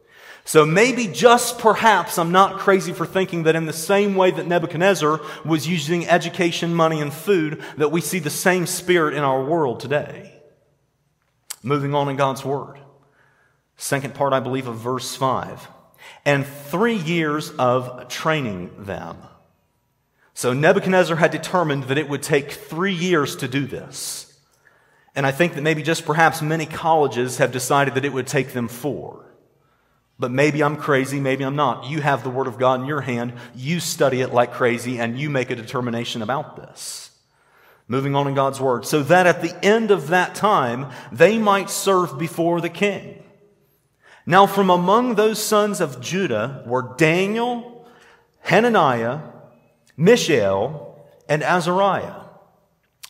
[0.45, 4.47] So maybe just perhaps I'm not crazy for thinking that in the same way that
[4.47, 9.43] Nebuchadnezzar was using education, money, and food, that we see the same spirit in our
[9.43, 10.41] world today.
[11.61, 12.79] Moving on in God's Word.
[13.77, 15.67] Second part, I believe, of verse 5.
[16.25, 19.17] And three years of training them.
[20.33, 24.29] So Nebuchadnezzar had determined that it would take three years to do this.
[25.15, 28.53] And I think that maybe just perhaps many colleges have decided that it would take
[28.53, 29.23] them four.
[30.17, 31.85] But maybe I'm crazy, maybe I'm not.
[31.85, 35.19] You have the Word of God in your hand, you study it like crazy, and
[35.19, 37.11] you make a determination about this.
[37.87, 38.85] Moving on in God's Word.
[38.85, 43.21] So that at the end of that time, they might serve before the king.
[44.25, 47.85] Now, from among those sons of Judah were Daniel,
[48.41, 49.19] Hananiah,
[49.97, 52.21] Mishael, and Azariah.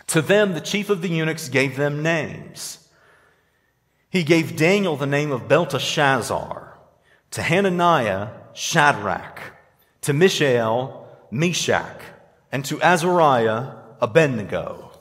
[0.08, 2.88] To them, the chief of the eunuchs gave them names.
[4.10, 6.78] He gave Daniel the name of Belteshazzar,
[7.32, 9.42] to Hananiah, Shadrach,
[10.02, 12.00] to Mishael, Meshach,
[12.52, 14.92] and to Azariah, Abednego.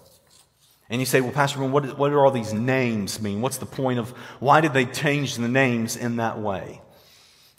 [0.88, 3.40] And you say, well, Pastor, what, what do all these names mean?
[3.40, 6.80] What's the point of why did they change the names in that way?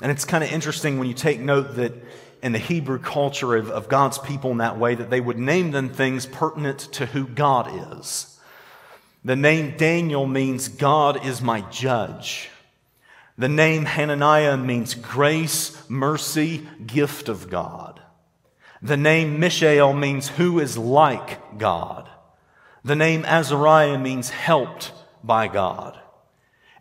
[0.02, 1.94] And it's kind of interesting when you take note that
[2.44, 5.72] in the Hebrew culture of, of God's people in that way that they would name
[5.72, 8.38] them things pertinent to who God is.
[9.24, 12.50] The name Daniel means God is my judge.
[13.38, 18.02] The name Hananiah means grace, mercy, gift of God.
[18.82, 22.10] The name Mishael means who is like God.
[22.84, 24.92] The name Azariah means helped
[25.24, 25.98] by God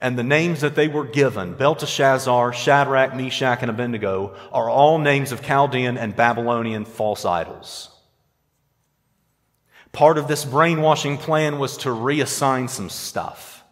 [0.03, 5.31] and the names that they were given, Belteshazzar, Shadrach, Meshach, and Abednego, are all names
[5.31, 7.89] of Chaldean and Babylonian false idols.
[9.93, 13.63] Part of this brainwashing plan was to reassign some stuff,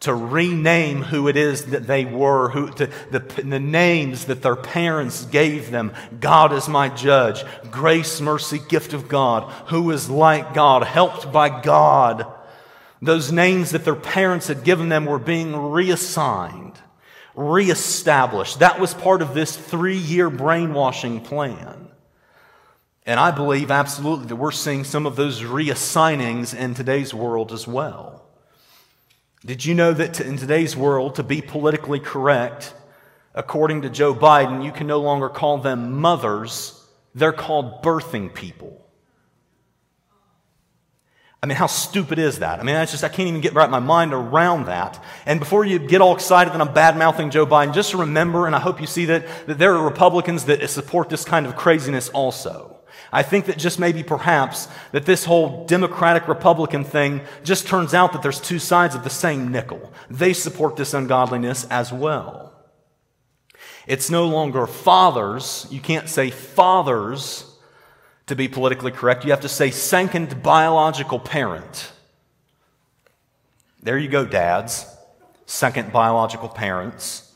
[0.00, 4.56] to rename who it is that they were, who, to, the, the names that their
[4.56, 5.92] parents gave them.
[6.18, 11.62] God is my judge, grace, mercy, gift of God, who is like God, helped by
[11.62, 12.26] God.
[13.00, 16.74] Those names that their parents had given them were being reassigned,
[17.34, 18.58] reestablished.
[18.58, 21.88] That was part of this three year brainwashing plan.
[23.06, 27.66] And I believe absolutely that we're seeing some of those reassignings in today's world as
[27.66, 28.26] well.
[29.46, 32.74] Did you know that in today's world, to be politically correct,
[33.34, 36.84] according to Joe Biden, you can no longer call them mothers,
[37.14, 38.77] they're called birthing people.
[41.40, 42.58] I mean, how stupid is that?
[42.58, 45.02] I mean, I just, I can't even get right my mind around that.
[45.24, 48.56] And before you get all excited that I'm bad mouthing Joe Biden, just remember, and
[48.56, 52.08] I hope you see that, that there are Republicans that support this kind of craziness
[52.08, 52.74] also.
[53.12, 58.12] I think that just maybe perhaps that this whole Democratic Republican thing just turns out
[58.12, 59.92] that there's two sides of the same nickel.
[60.10, 62.52] They support this ungodliness as well.
[63.86, 65.66] It's no longer fathers.
[65.70, 67.47] You can't say fathers
[68.28, 71.92] to be politically correct, you have to say second biological parent.
[73.82, 74.86] There you go, dads.
[75.46, 77.32] Second biological parents.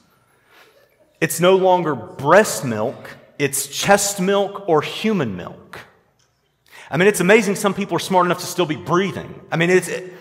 [1.20, 5.80] It's no longer breast milk, it's chest milk or human milk.
[6.90, 9.40] I mean, it's amazing some people are smart enough to still be breathing.
[9.51, 9.88] I mean, it's.
[9.88, 10.12] It,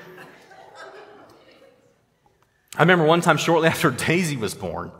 [2.78, 4.92] I remember one time shortly after Daisy was born,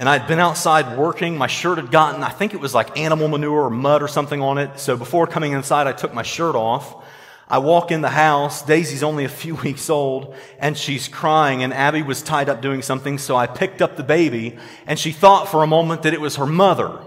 [0.00, 1.36] and I'd been outside working.
[1.36, 4.40] My shirt had gotten, I think it was like animal manure or mud or something
[4.40, 4.80] on it.
[4.80, 7.04] So before coming inside, I took my shirt off.
[7.46, 8.62] I walk in the house.
[8.62, 12.80] Daisy's only a few weeks old and she's crying and Abby was tied up doing
[12.80, 13.18] something.
[13.18, 16.36] So I picked up the baby and she thought for a moment that it was
[16.36, 16.98] her mother.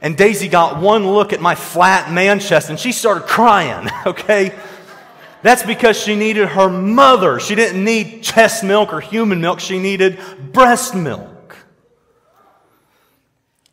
[0.00, 3.88] And Daisy got one look at my flat man chest and she started crying.
[4.06, 4.52] Okay.
[5.42, 7.40] That's because she needed her mother.
[7.40, 9.58] She didn't need chest milk or human milk.
[9.58, 10.20] She needed
[10.52, 11.31] breast milk.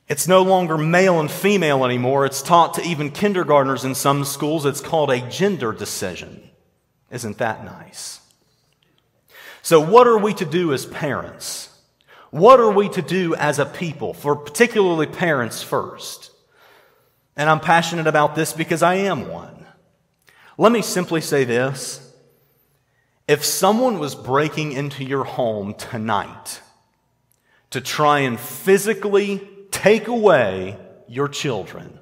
[0.09, 2.25] It's no longer male and female anymore.
[2.25, 4.65] It's taught to even kindergartners in some schools.
[4.65, 6.49] It's called a gender decision.
[7.11, 8.19] Isn't that nice?
[9.61, 11.69] So, what are we to do as parents?
[12.31, 16.31] What are we to do as a people, for particularly parents first?
[17.35, 19.65] And I'm passionate about this because I am one.
[20.57, 22.05] Let me simply say this.
[23.27, 26.61] If someone was breaking into your home tonight
[27.69, 29.47] to try and physically
[29.79, 30.77] take away
[31.07, 31.97] your children,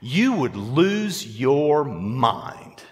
[0.00, 2.82] you would lose your mind.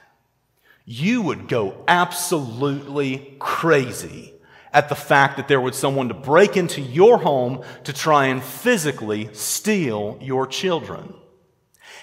[0.84, 4.34] You would go absolutely crazy
[4.74, 8.42] at the fact that there was someone to break into your home to try and
[8.42, 11.14] physically steal your children.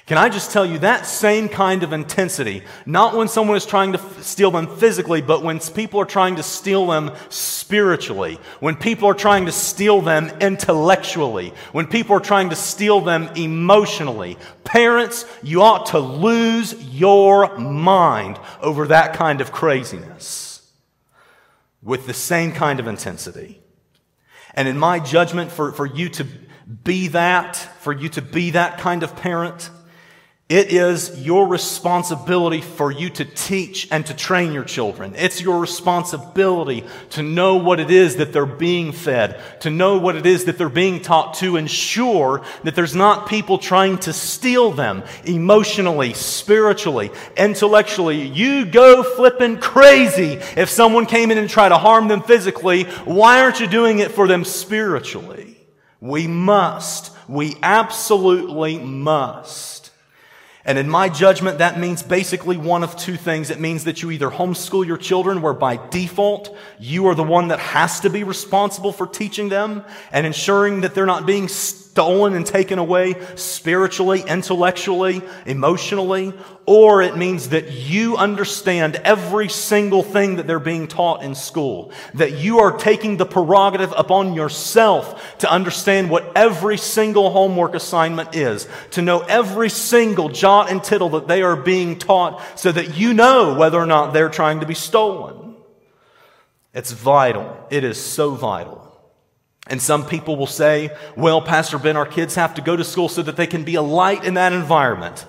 [0.05, 3.93] Can I just tell you that same kind of intensity, not when someone is trying
[3.93, 8.75] to f- steal them physically, but when people are trying to steal them spiritually, when
[8.75, 14.37] people are trying to steal them intellectually, when people are trying to steal them emotionally.
[14.63, 20.71] Parents, you ought to lose your mind over that kind of craziness
[21.81, 23.59] with the same kind of intensity.
[24.53, 26.27] And in my judgment, for, for you to
[26.83, 29.71] be that, for you to be that kind of parent,
[30.47, 35.15] it is your responsibility for you to teach and to train your children.
[35.15, 40.15] It's your responsibility to know what it is that they're being fed, to know what
[40.15, 44.69] it is that they're being taught to ensure that there's not people trying to steal
[44.71, 48.27] them emotionally, spiritually, intellectually.
[48.27, 52.83] You go flipping crazy if someone came in and tried to harm them physically.
[52.83, 55.57] Why aren't you doing it for them spiritually?
[55.99, 57.11] We must.
[57.27, 59.74] We absolutely must.
[60.67, 63.51] And in my judgment, that means basically one of two things.
[63.51, 67.49] It means that you either homeschool your children, where by default, you are the one
[67.49, 71.47] that has to be responsible for teaching them and ensuring that they're not being
[71.95, 76.33] stolen and taken away spiritually, intellectually, emotionally,
[76.65, 81.93] or it means that you understand every single thing that they're being taught in school.
[82.15, 88.35] That you are taking the prerogative upon yourself to understand what every single homework assignment
[88.35, 92.97] is, to know every single jot and tittle that they are being taught so that
[92.97, 95.55] you know whether or not they're trying to be stolen.
[96.73, 97.65] It's vital.
[97.69, 98.84] It is so vital.
[99.67, 103.09] And some people will say, well, Pastor Ben, our kids have to go to school
[103.09, 105.25] so that they can be a light in that environment.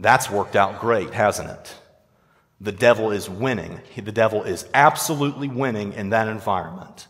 [0.00, 1.74] That's worked out great, hasn't it?
[2.60, 3.80] The devil is winning.
[3.96, 7.06] The devil is absolutely winning in that environment.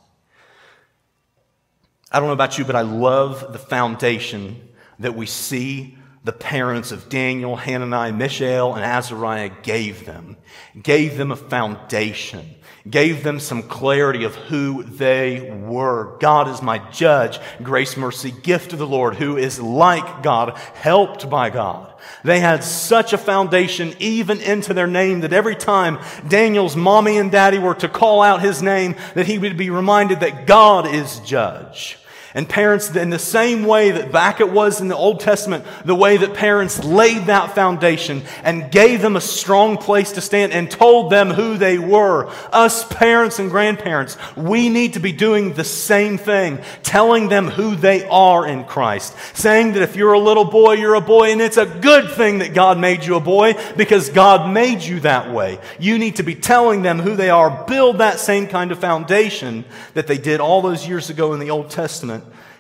[2.11, 5.98] I don't know about you, but I love the foundation that we see
[6.29, 10.37] the parents of Daniel, Hananiah, Mishael, and Azariah gave them.
[10.83, 12.55] Gave them a foundation
[12.91, 16.17] gave them some clarity of who they were.
[16.21, 21.29] God is my judge, grace, mercy, gift of the Lord, who is like God, helped
[21.29, 21.93] by God.
[22.25, 25.99] They had such a foundation even into their name that every time
[26.29, 30.21] Daniel's mommy and daddy were to call out his name, that he would be reminded
[30.21, 31.99] that God is judge.
[32.35, 35.95] And parents, in the same way that back it was in the Old Testament, the
[35.95, 40.71] way that parents laid that foundation and gave them a strong place to stand and
[40.71, 45.65] told them who they were, us parents and grandparents, we need to be doing the
[45.65, 49.17] same thing, telling them who they are in Christ.
[49.35, 52.41] Saying that if you're a little boy, you're a boy, and it's a good thing
[52.41, 55.59] that God made you a boy because God made you that way.
[55.79, 59.65] You need to be telling them who they are, build that same kind of foundation
[59.95, 62.19] that they did all those years ago in the Old Testament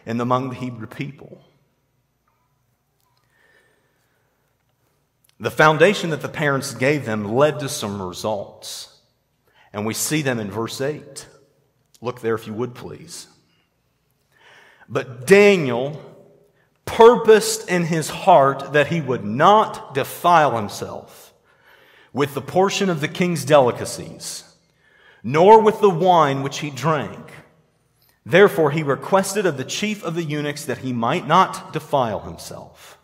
[0.08, 1.38] and among the Hebrew people.
[5.38, 8.98] The foundation that the parents gave them led to some results.
[9.70, 11.26] And we see them in verse 8.
[12.00, 13.28] Look there if you would, please.
[14.88, 16.00] But Daniel
[16.86, 21.34] purposed in his heart that he would not defile himself
[22.14, 24.42] with the portion of the king's delicacies,
[25.22, 27.30] nor with the wine which he drank.
[28.28, 32.98] Therefore, he requested of the chief of the eunuchs that he might not defile himself.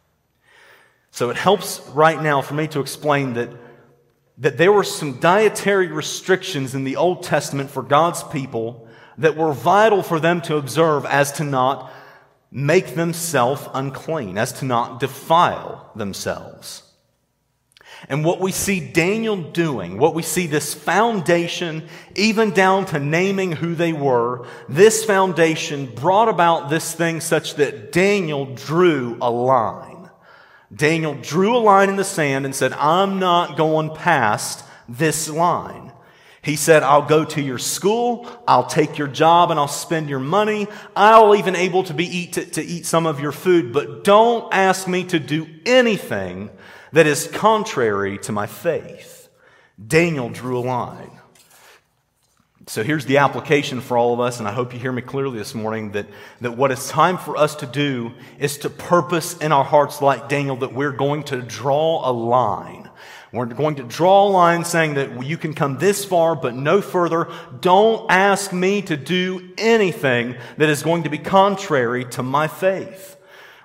[1.11, 3.49] So it helps right now for me to explain that,
[4.37, 9.55] that there were some dietary restrictions in the Old Testament for God's people that were
[9.55, 11.91] vital for them to observe as to not
[12.51, 16.83] make themselves unclean, as to not defile themselves.
[18.09, 23.53] And what we see Daniel doing, what we see this foundation, even down to naming
[23.53, 30.11] who they were, this foundation brought about this thing such that Daniel drew a line.
[30.75, 35.93] Daniel drew a line in the sand and said, I'm not going past this line.
[36.43, 40.21] He said, I'll go to your school, I'll take your job and I'll spend your
[40.21, 40.67] money.
[40.95, 44.53] I'll even able to be eat to, to eat some of your food, but don't
[44.53, 46.51] ask me to do anything
[46.95, 49.29] that is contrary to my faith.
[49.85, 51.11] Daniel drew a line.
[52.69, 55.37] So here's the application for all of us, and I hope you hear me clearly
[55.37, 56.07] this morning that,
[56.41, 60.29] that what it's time for us to do is to purpose in our hearts, like
[60.29, 62.89] Daniel, that we're going to draw a line.
[63.33, 66.81] We're going to draw a line saying that you can come this far, but no
[66.81, 67.29] further.
[67.61, 73.14] Don't ask me to do anything that is going to be contrary to my faith.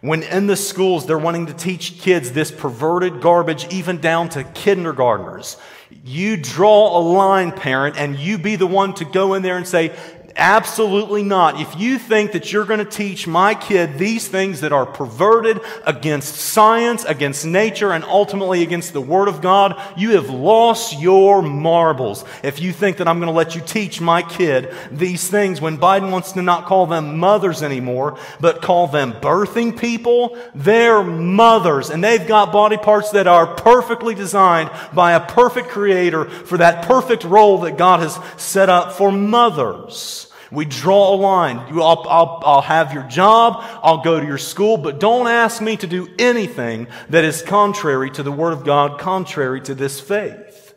[0.02, 4.44] When in the schools they're wanting to teach kids this perverted garbage, even down to
[4.44, 5.58] kindergartners,
[6.06, 9.68] you draw a line, parent, and you be the one to go in there and
[9.68, 9.96] say,
[10.36, 11.60] Absolutely not.
[11.60, 15.60] If you think that you're going to teach my kid these things that are perverted
[15.86, 21.42] against science, against nature, and ultimately against the Word of God, you have lost your
[21.42, 22.26] marbles.
[22.44, 25.78] If you think that I'm going to let you teach my kid these things when
[25.78, 31.90] Biden wants to not call them mothers anymore, but call them birthing people, they're mothers.
[31.90, 36.86] And they've got body parts that are perfectly designed by a perfect creator for that
[36.86, 40.28] perfect role that God has set up for mothers.
[40.52, 41.58] We draw a line.
[41.58, 43.64] I'll, I'll, I'll, have your job.
[43.84, 48.10] I'll go to your school, but don't ask me to do anything that is contrary
[48.12, 50.74] to the Word of God, contrary to this faith.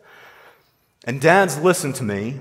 [1.05, 2.39] And dads, listen to me.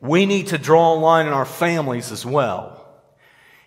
[0.00, 2.86] We need to draw a line in our families as well.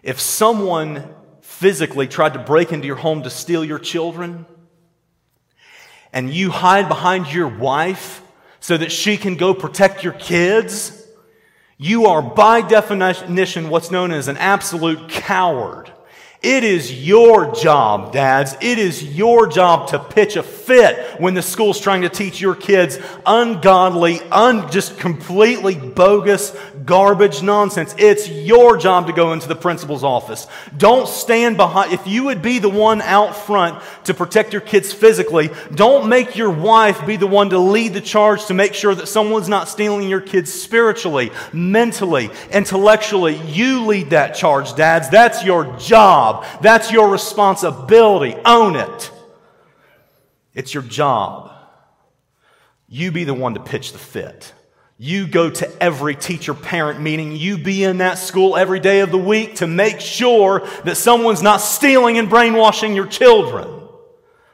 [0.03, 4.45] If someone physically tried to break into your home to steal your children,
[6.13, 8.21] and you hide behind your wife
[8.59, 11.06] so that she can go protect your kids,
[11.77, 15.91] you are by definition what's known as an absolute coward.
[16.41, 18.55] It is your job, dads.
[18.61, 22.55] It is your job to pitch a fit when the school's trying to teach your
[22.55, 26.55] kids ungodly, un, just completely bogus,
[26.87, 27.93] garbage nonsense.
[27.99, 30.47] It's your job to go into the principal's office.
[30.75, 31.93] Don't stand behind.
[31.93, 36.35] If you would be the one out front to protect your kids physically, don't make
[36.35, 39.67] your wife be the one to lead the charge to make sure that someone's not
[39.67, 43.35] stealing your kids spiritually, mentally, intellectually.
[43.35, 45.09] You lead that charge, dads.
[45.09, 46.45] That's your job.
[46.61, 48.35] That's your responsibility.
[48.45, 49.11] Own it.
[50.53, 51.51] It's your job.
[52.87, 54.53] You be the one to pitch the fit.
[54.97, 57.35] You go to every teacher parent meeting.
[57.35, 61.43] You be in that school every day of the week to make sure that someone's
[61.43, 63.81] not stealing and brainwashing your children.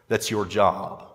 [0.10, 1.08] That's your job.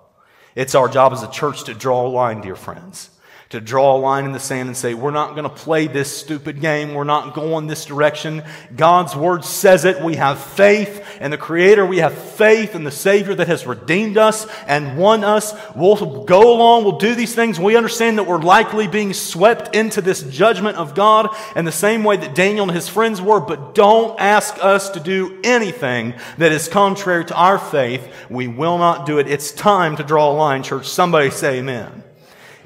[0.55, 3.11] It's our job as a church to draw a line, dear friends
[3.51, 6.15] to draw a line in the sand and say, we're not going to play this
[6.15, 6.93] stupid game.
[6.93, 8.43] We're not going this direction.
[8.77, 10.03] God's word says it.
[10.03, 11.87] We have faith in the Creator.
[11.87, 15.55] We have faith in the Savior that has redeemed us and won us.
[15.75, 16.85] We'll go along.
[16.85, 17.59] We'll do these things.
[17.59, 22.05] We understand that we're likely being swept into this judgment of God in the same
[22.05, 26.53] way that Daniel and his friends were, but don't ask us to do anything that
[26.53, 28.07] is contrary to our faith.
[28.29, 29.27] We will not do it.
[29.27, 30.87] It's time to draw a line, church.
[30.87, 32.05] Somebody say amen.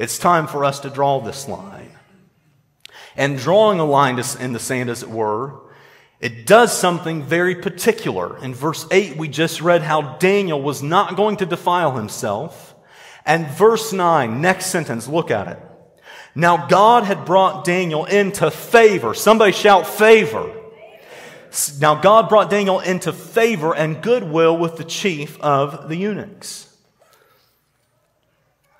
[0.03, 1.93] It's time for us to draw this line.
[3.15, 5.61] And drawing a line in the sand, as it were,
[6.19, 8.37] it does something very particular.
[8.43, 12.75] In verse 8, we just read how Daniel was not going to defile himself.
[13.25, 15.61] And verse 9, next sentence, look at it.
[16.35, 19.15] Now God had brought Daniel into favor.
[19.15, 20.53] Somebody shout favor.
[21.81, 26.72] Now God brought Daniel into favor and goodwill with the chief of the eunuchs.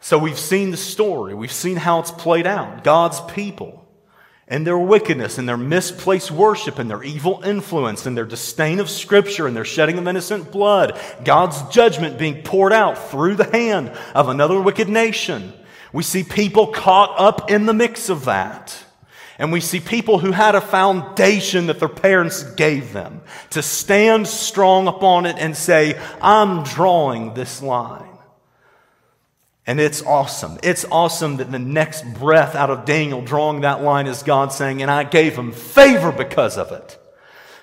[0.03, 2.83] So we've seen the story, we've seen how it's played out.
[2.83, 3.87] God's people
[4.49, 8.91] and their wickedness and their misplaced worship and their evil influence and their disdain of
[8.91, 13.93] Scripture and their shedding of innocent blood, God's judgment being poured out through the hand
[14.13, 15.53] of another wicked nation.
[15.93, 18.77] We see people caught up in the mix of that.
[19.39, 24.27] And we see people who had a foundation that their parents gave them to stand
[24.27, 28.12] strong upon it and say, I'm drawing this line.
[29.67, 30.59] And it's awesome.
[30.63, 34.83] It's awesome that the next breath out of Daniel drawing that line is God saying,
[34.83, 36.99] and I gave him favor because of it.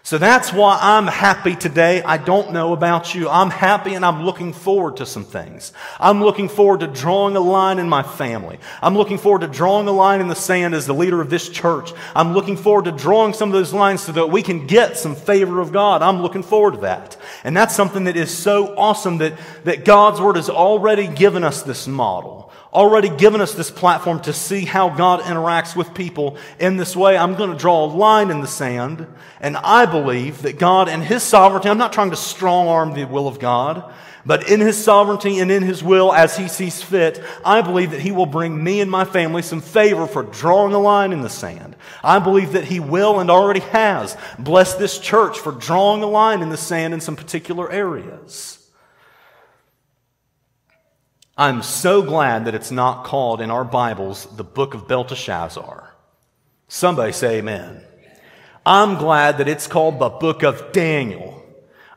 [0.10, 2.01] So that's why I'm happy today.
[2.01, 3.30] I don't know about you.
[3.30, 5.72] I'm happy and I'm looking forward to some things.
[5.99, 8.57] I'm looking forward to drawing a line in my family.
[8.82, 11.47] I'm looking forward to drawing a line in the sand as the leader of this
[11.47, 11.93] church.
[12.16, 15.14] I'm looking forward to drawing some of those lines so that we can get some
[15.14, 16.01] favor of God.
[16.01, 17.16] I'm looking forward to that.
[17.43, 21.62] And that's something that is so awesome that, that God's Word has already given us
[21.62, 26.78] this model already given us this platform to see how God interacts with people in
[26.78, 27.17] this way.
[27.17, 29.07] I'm going to draw a line in the sand,
[29.39, 33.05] and I believe that God and His sovereignty, I'm not trying to strong arm the
[33.05, 33.91] will of God,
[34.26, 38.01] but in His sovereignty and in His will as He sees fit, I believe that
[38.01, 41.30] He will bring me and my family some favor for drawing a line in the
[41.30, 41.76] sand.
[42.03, 46.41] I believe that He will and already has blessed this church for drawing a line
[46.43, 48.59] in the sand in some particular areas.
[51.39, 55.95] I'm so glad that it's not called in our Bibles the book of Belteshazzar.
[56.67, 57.81] Somebody say amen.
[58.65, 61.41] I'm glad that it's called the book of Daniel.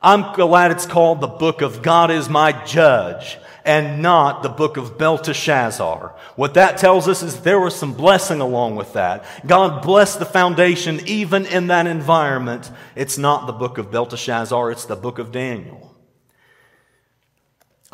[0.00, 4.76] I'm glad it's called the book of God is my judge and not the book
[4.76, 6.14] of Belteshazzar.
[6.36, 9.24] What that tells us is there was some blessing along with that.
[9.44, 12.70] God blessed the foundation even in that environment.
[12.94, 15.91] It's not the book of Belteshazzar, it's the book of Daniel.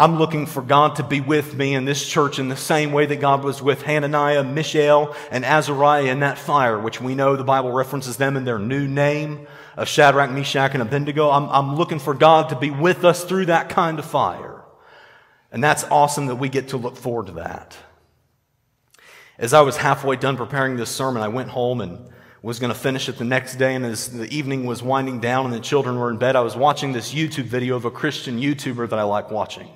[0.01, 3.07] I'm looking for God to be with me in this church in the same way
[3.07, 7.43] that God was with Hananiah, Mishael, and Azariah in that fire, which we know the
[7.43, 11.31] Bible references them in their new name of Shadrach, Meshach, and Abednego.
[11.31, 14.63] I'm, I'm looking for God to be with us through that kind of fire.
[15.51, 17.77] And that's awesome that we get to look forward to that.
[19.37, 22.09] As I was halfway done preparing this sermon, I went home and
[22.41, 23.75] was going to finish it the next day.
[23.75, 26.55] And as the evening was winding down and the children were in bed, I was
[26.55, 29.69] watching this YouTube video of a Christian YouTuber that I like watching.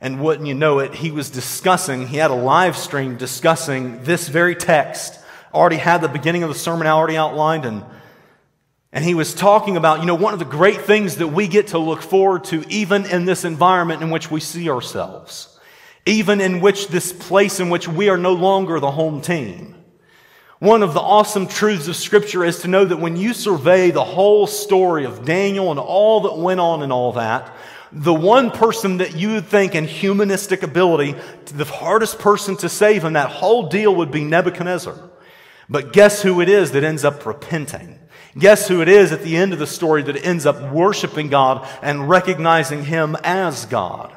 [0.00, 4.28] And wouldn't you know it, he was discussing, he had a live stream discussing this
[4.28, 5.18] very text.
[5.52, 7.84] Already had the beginning of the sermon already outlined, and,
[8.92, 11.68] and he was talking about, you know, one of the great things that we get
[11.68, 15.58] to look forward to, even in this environment in which we see ourselves,
[16.06, 19.74] even in which this place in which we are no longer the home team.
[20.60, 24.04] One of the awesome truths of Scripture is to know that when you survey the
[24.04, 27.50] whole story of Daniel and all that went on and all that,
[27.92, 31.16] the one person that you would think in humanistic ability,
[31.46, 35.10] the hardest person to save in that whole deal would be Nebuchadnezzar.
[35.68, 37.98] But guess who it is that ends up repenting?
[38.38, 41.68] Guess who it is at the end of the story that ends up worshiping God
[41.82, 44.12] and recognizing Him as God?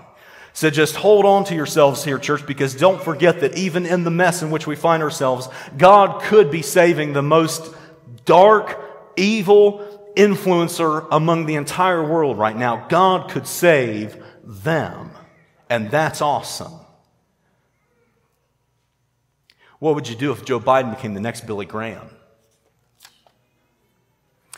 [0.53, 4.11] So just hold on to yourselves here, church, because don't forget that even in the
[4.11, 7.73] mess in which we find ourselves, God could be saving the most
[8.25, 8.79] dark,
[9.17, 12.87] evil, influencer among the entire world right now.
[12.89, 15.11] God could save them.
[15.69, 16.73] And that's awesome.
[19.79, 22.09] What would you do if Joe Biden became the next Billy Graham?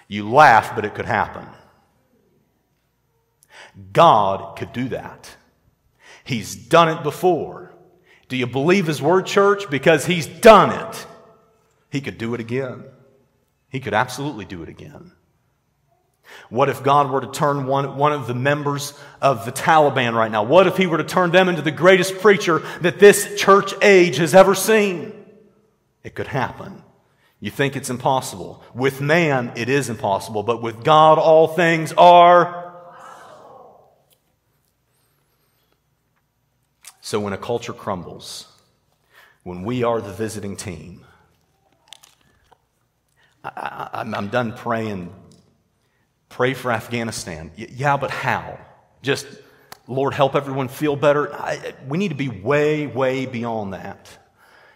[0.08, 1.47] You laugh, but it could happen.
[3.91, 5.36] God could do that.
[6.24, 7.74] He's done it before.
[8.28, 9.70] Do you believe his word, church?
[9.70, 11.08] Because he's done it.
[11.91, 12.84] He could do it again.
[13.70, 15.12] He could absolutely do it again.
[16.50, 20.32] What if God were to turn one, one of the members of the Taliban right
[20.32, 20.44] now?
[20.44, 24.18] What if he were to turn them into the greatest preacher that this church age
[24.18, 25.14] has ever seen?
[26.04, 26.84] It could happen.
[27.40, 28.64] You think it's impossible.
[28.74, 32.74] With man, it is impossible, but with God, all things are.
[37.02, 38.48] So when a culture crumbles,
[39.44, 41.06] when we are the visiting team,
[43.44, 45.14] I, am done praying
[46.36, 47.50] Pray for Afghanistan.
[47.56, 48.60] Yeah, but how?
[49.02, 49.26] Just,
[49.88, 51.34] Lord, help everyone feel better?
[51.34, 54.10] I, we need to be way, way beyond that.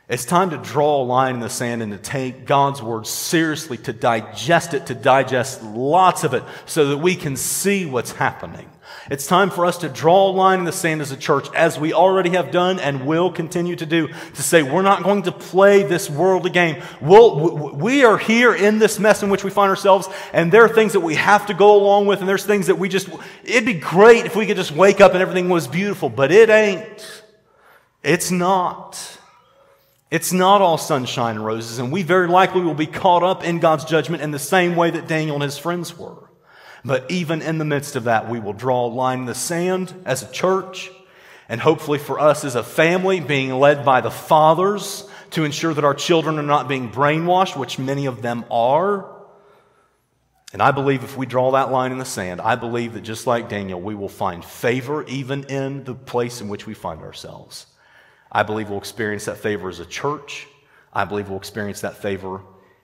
[0.09, 3.77] It's time to draw a line in the sand and to take God's word seriously,
[3.77, 8.67] to digest it, to digest lots of it so that we can see what's happening.
[9.11, 11.79] It's time for us to draw a line in the sand as a church, as
[11.79, 15.31] we already have done and will continue to do, to say we're not going to
[15.31, 16.81] play this worldly game.
[16.99, 20.69] We'll, we are here in this mess in which we find ourselves, and there are
[20.69, 23.09] things that we have to go along with, and there's things that we just,
[23.43, 26.49] it'd be great if we could just wake up and everything was beautiful, but it
[26.49, 27.23] ain't.
[28.01, 29.18] It's not.
[30.11, 33.59] It's not all sunshine and roses, and we very likely will be caught up in
[33.59, 36.29] God's judgment in the same way that Daniel and his friends were.
[36.83, 39.93] But even in the midst of that, we will draw a line in the sand
[40.05, 40.89] as a church,
[41.47, 45.83] and hopefully for us as a family, being led by the fathers to ensure that
[45.83, 49.15] our children are not being brainwashed, which many of them are.
[50.53, 53.27] And I believe if we draw that line in the sand, I believe that just
[53.27, 57.67] like Daniel, we will find favor even in the place in which we find ourselves.
[58.31, 60.47] I believe we'll experience that favor as a church.
[60.93, 62.41] I believe we'll experience that favor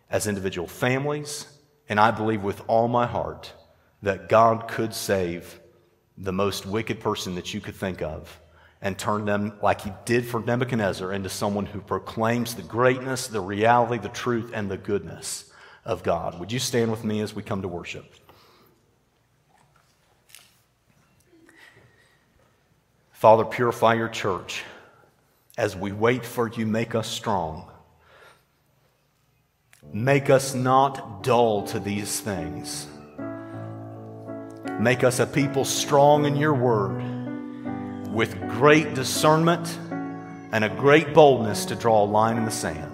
[0.10, 1.48] as individual families.
[1.88, 3.54] And I believe with all my heart
[4.02, 5.60] that God could save
[6.18, 8.40] the most wicked person that you could think of
[8.82, 13.42] and turn them, like he did for Nebuchadnezzar, into someone who proclaims the greatness, the
[13.42, 15.52] reality, the truth, and the goodness
[15.84, 16.40] of God.
[16.40, 18.14] Would you stand with me as we come to worship?
[23.12, 24.64] Father, purify your church.
[25.58, 27.72] As we wait for you, make us strong.
[29.94, 32.88] Make us not dull to these things.
[34.80, 37.02] Make us a people strong in your word,
[38.12, 39.80] with great discernment
[40.52, 42.92] and a great boldness to draw a line in the sand.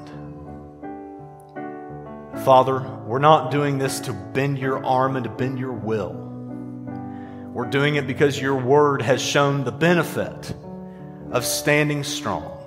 [2.46, 6.14] Father, we're not doing this to bend your arm and to bend your will.
[7.54, 10.54] We're doing it because your word has shown the benefit
[11.32, 12.58] of standing strong.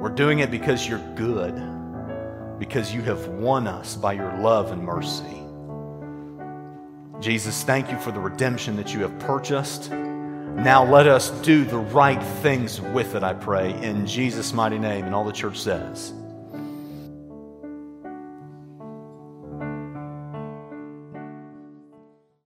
[0.00, 1.54] We're doing it because you're good,
[2.58, 5.42] because you have won us by your love and mercy.
[7.20, 9.90] Jesus, thank you for the redemption that you have purchased.
[9.90, 15.04] Now let us do the right things with it, I pray, in Jesus' mighty name.
[15.04, 16.12] And all the church says,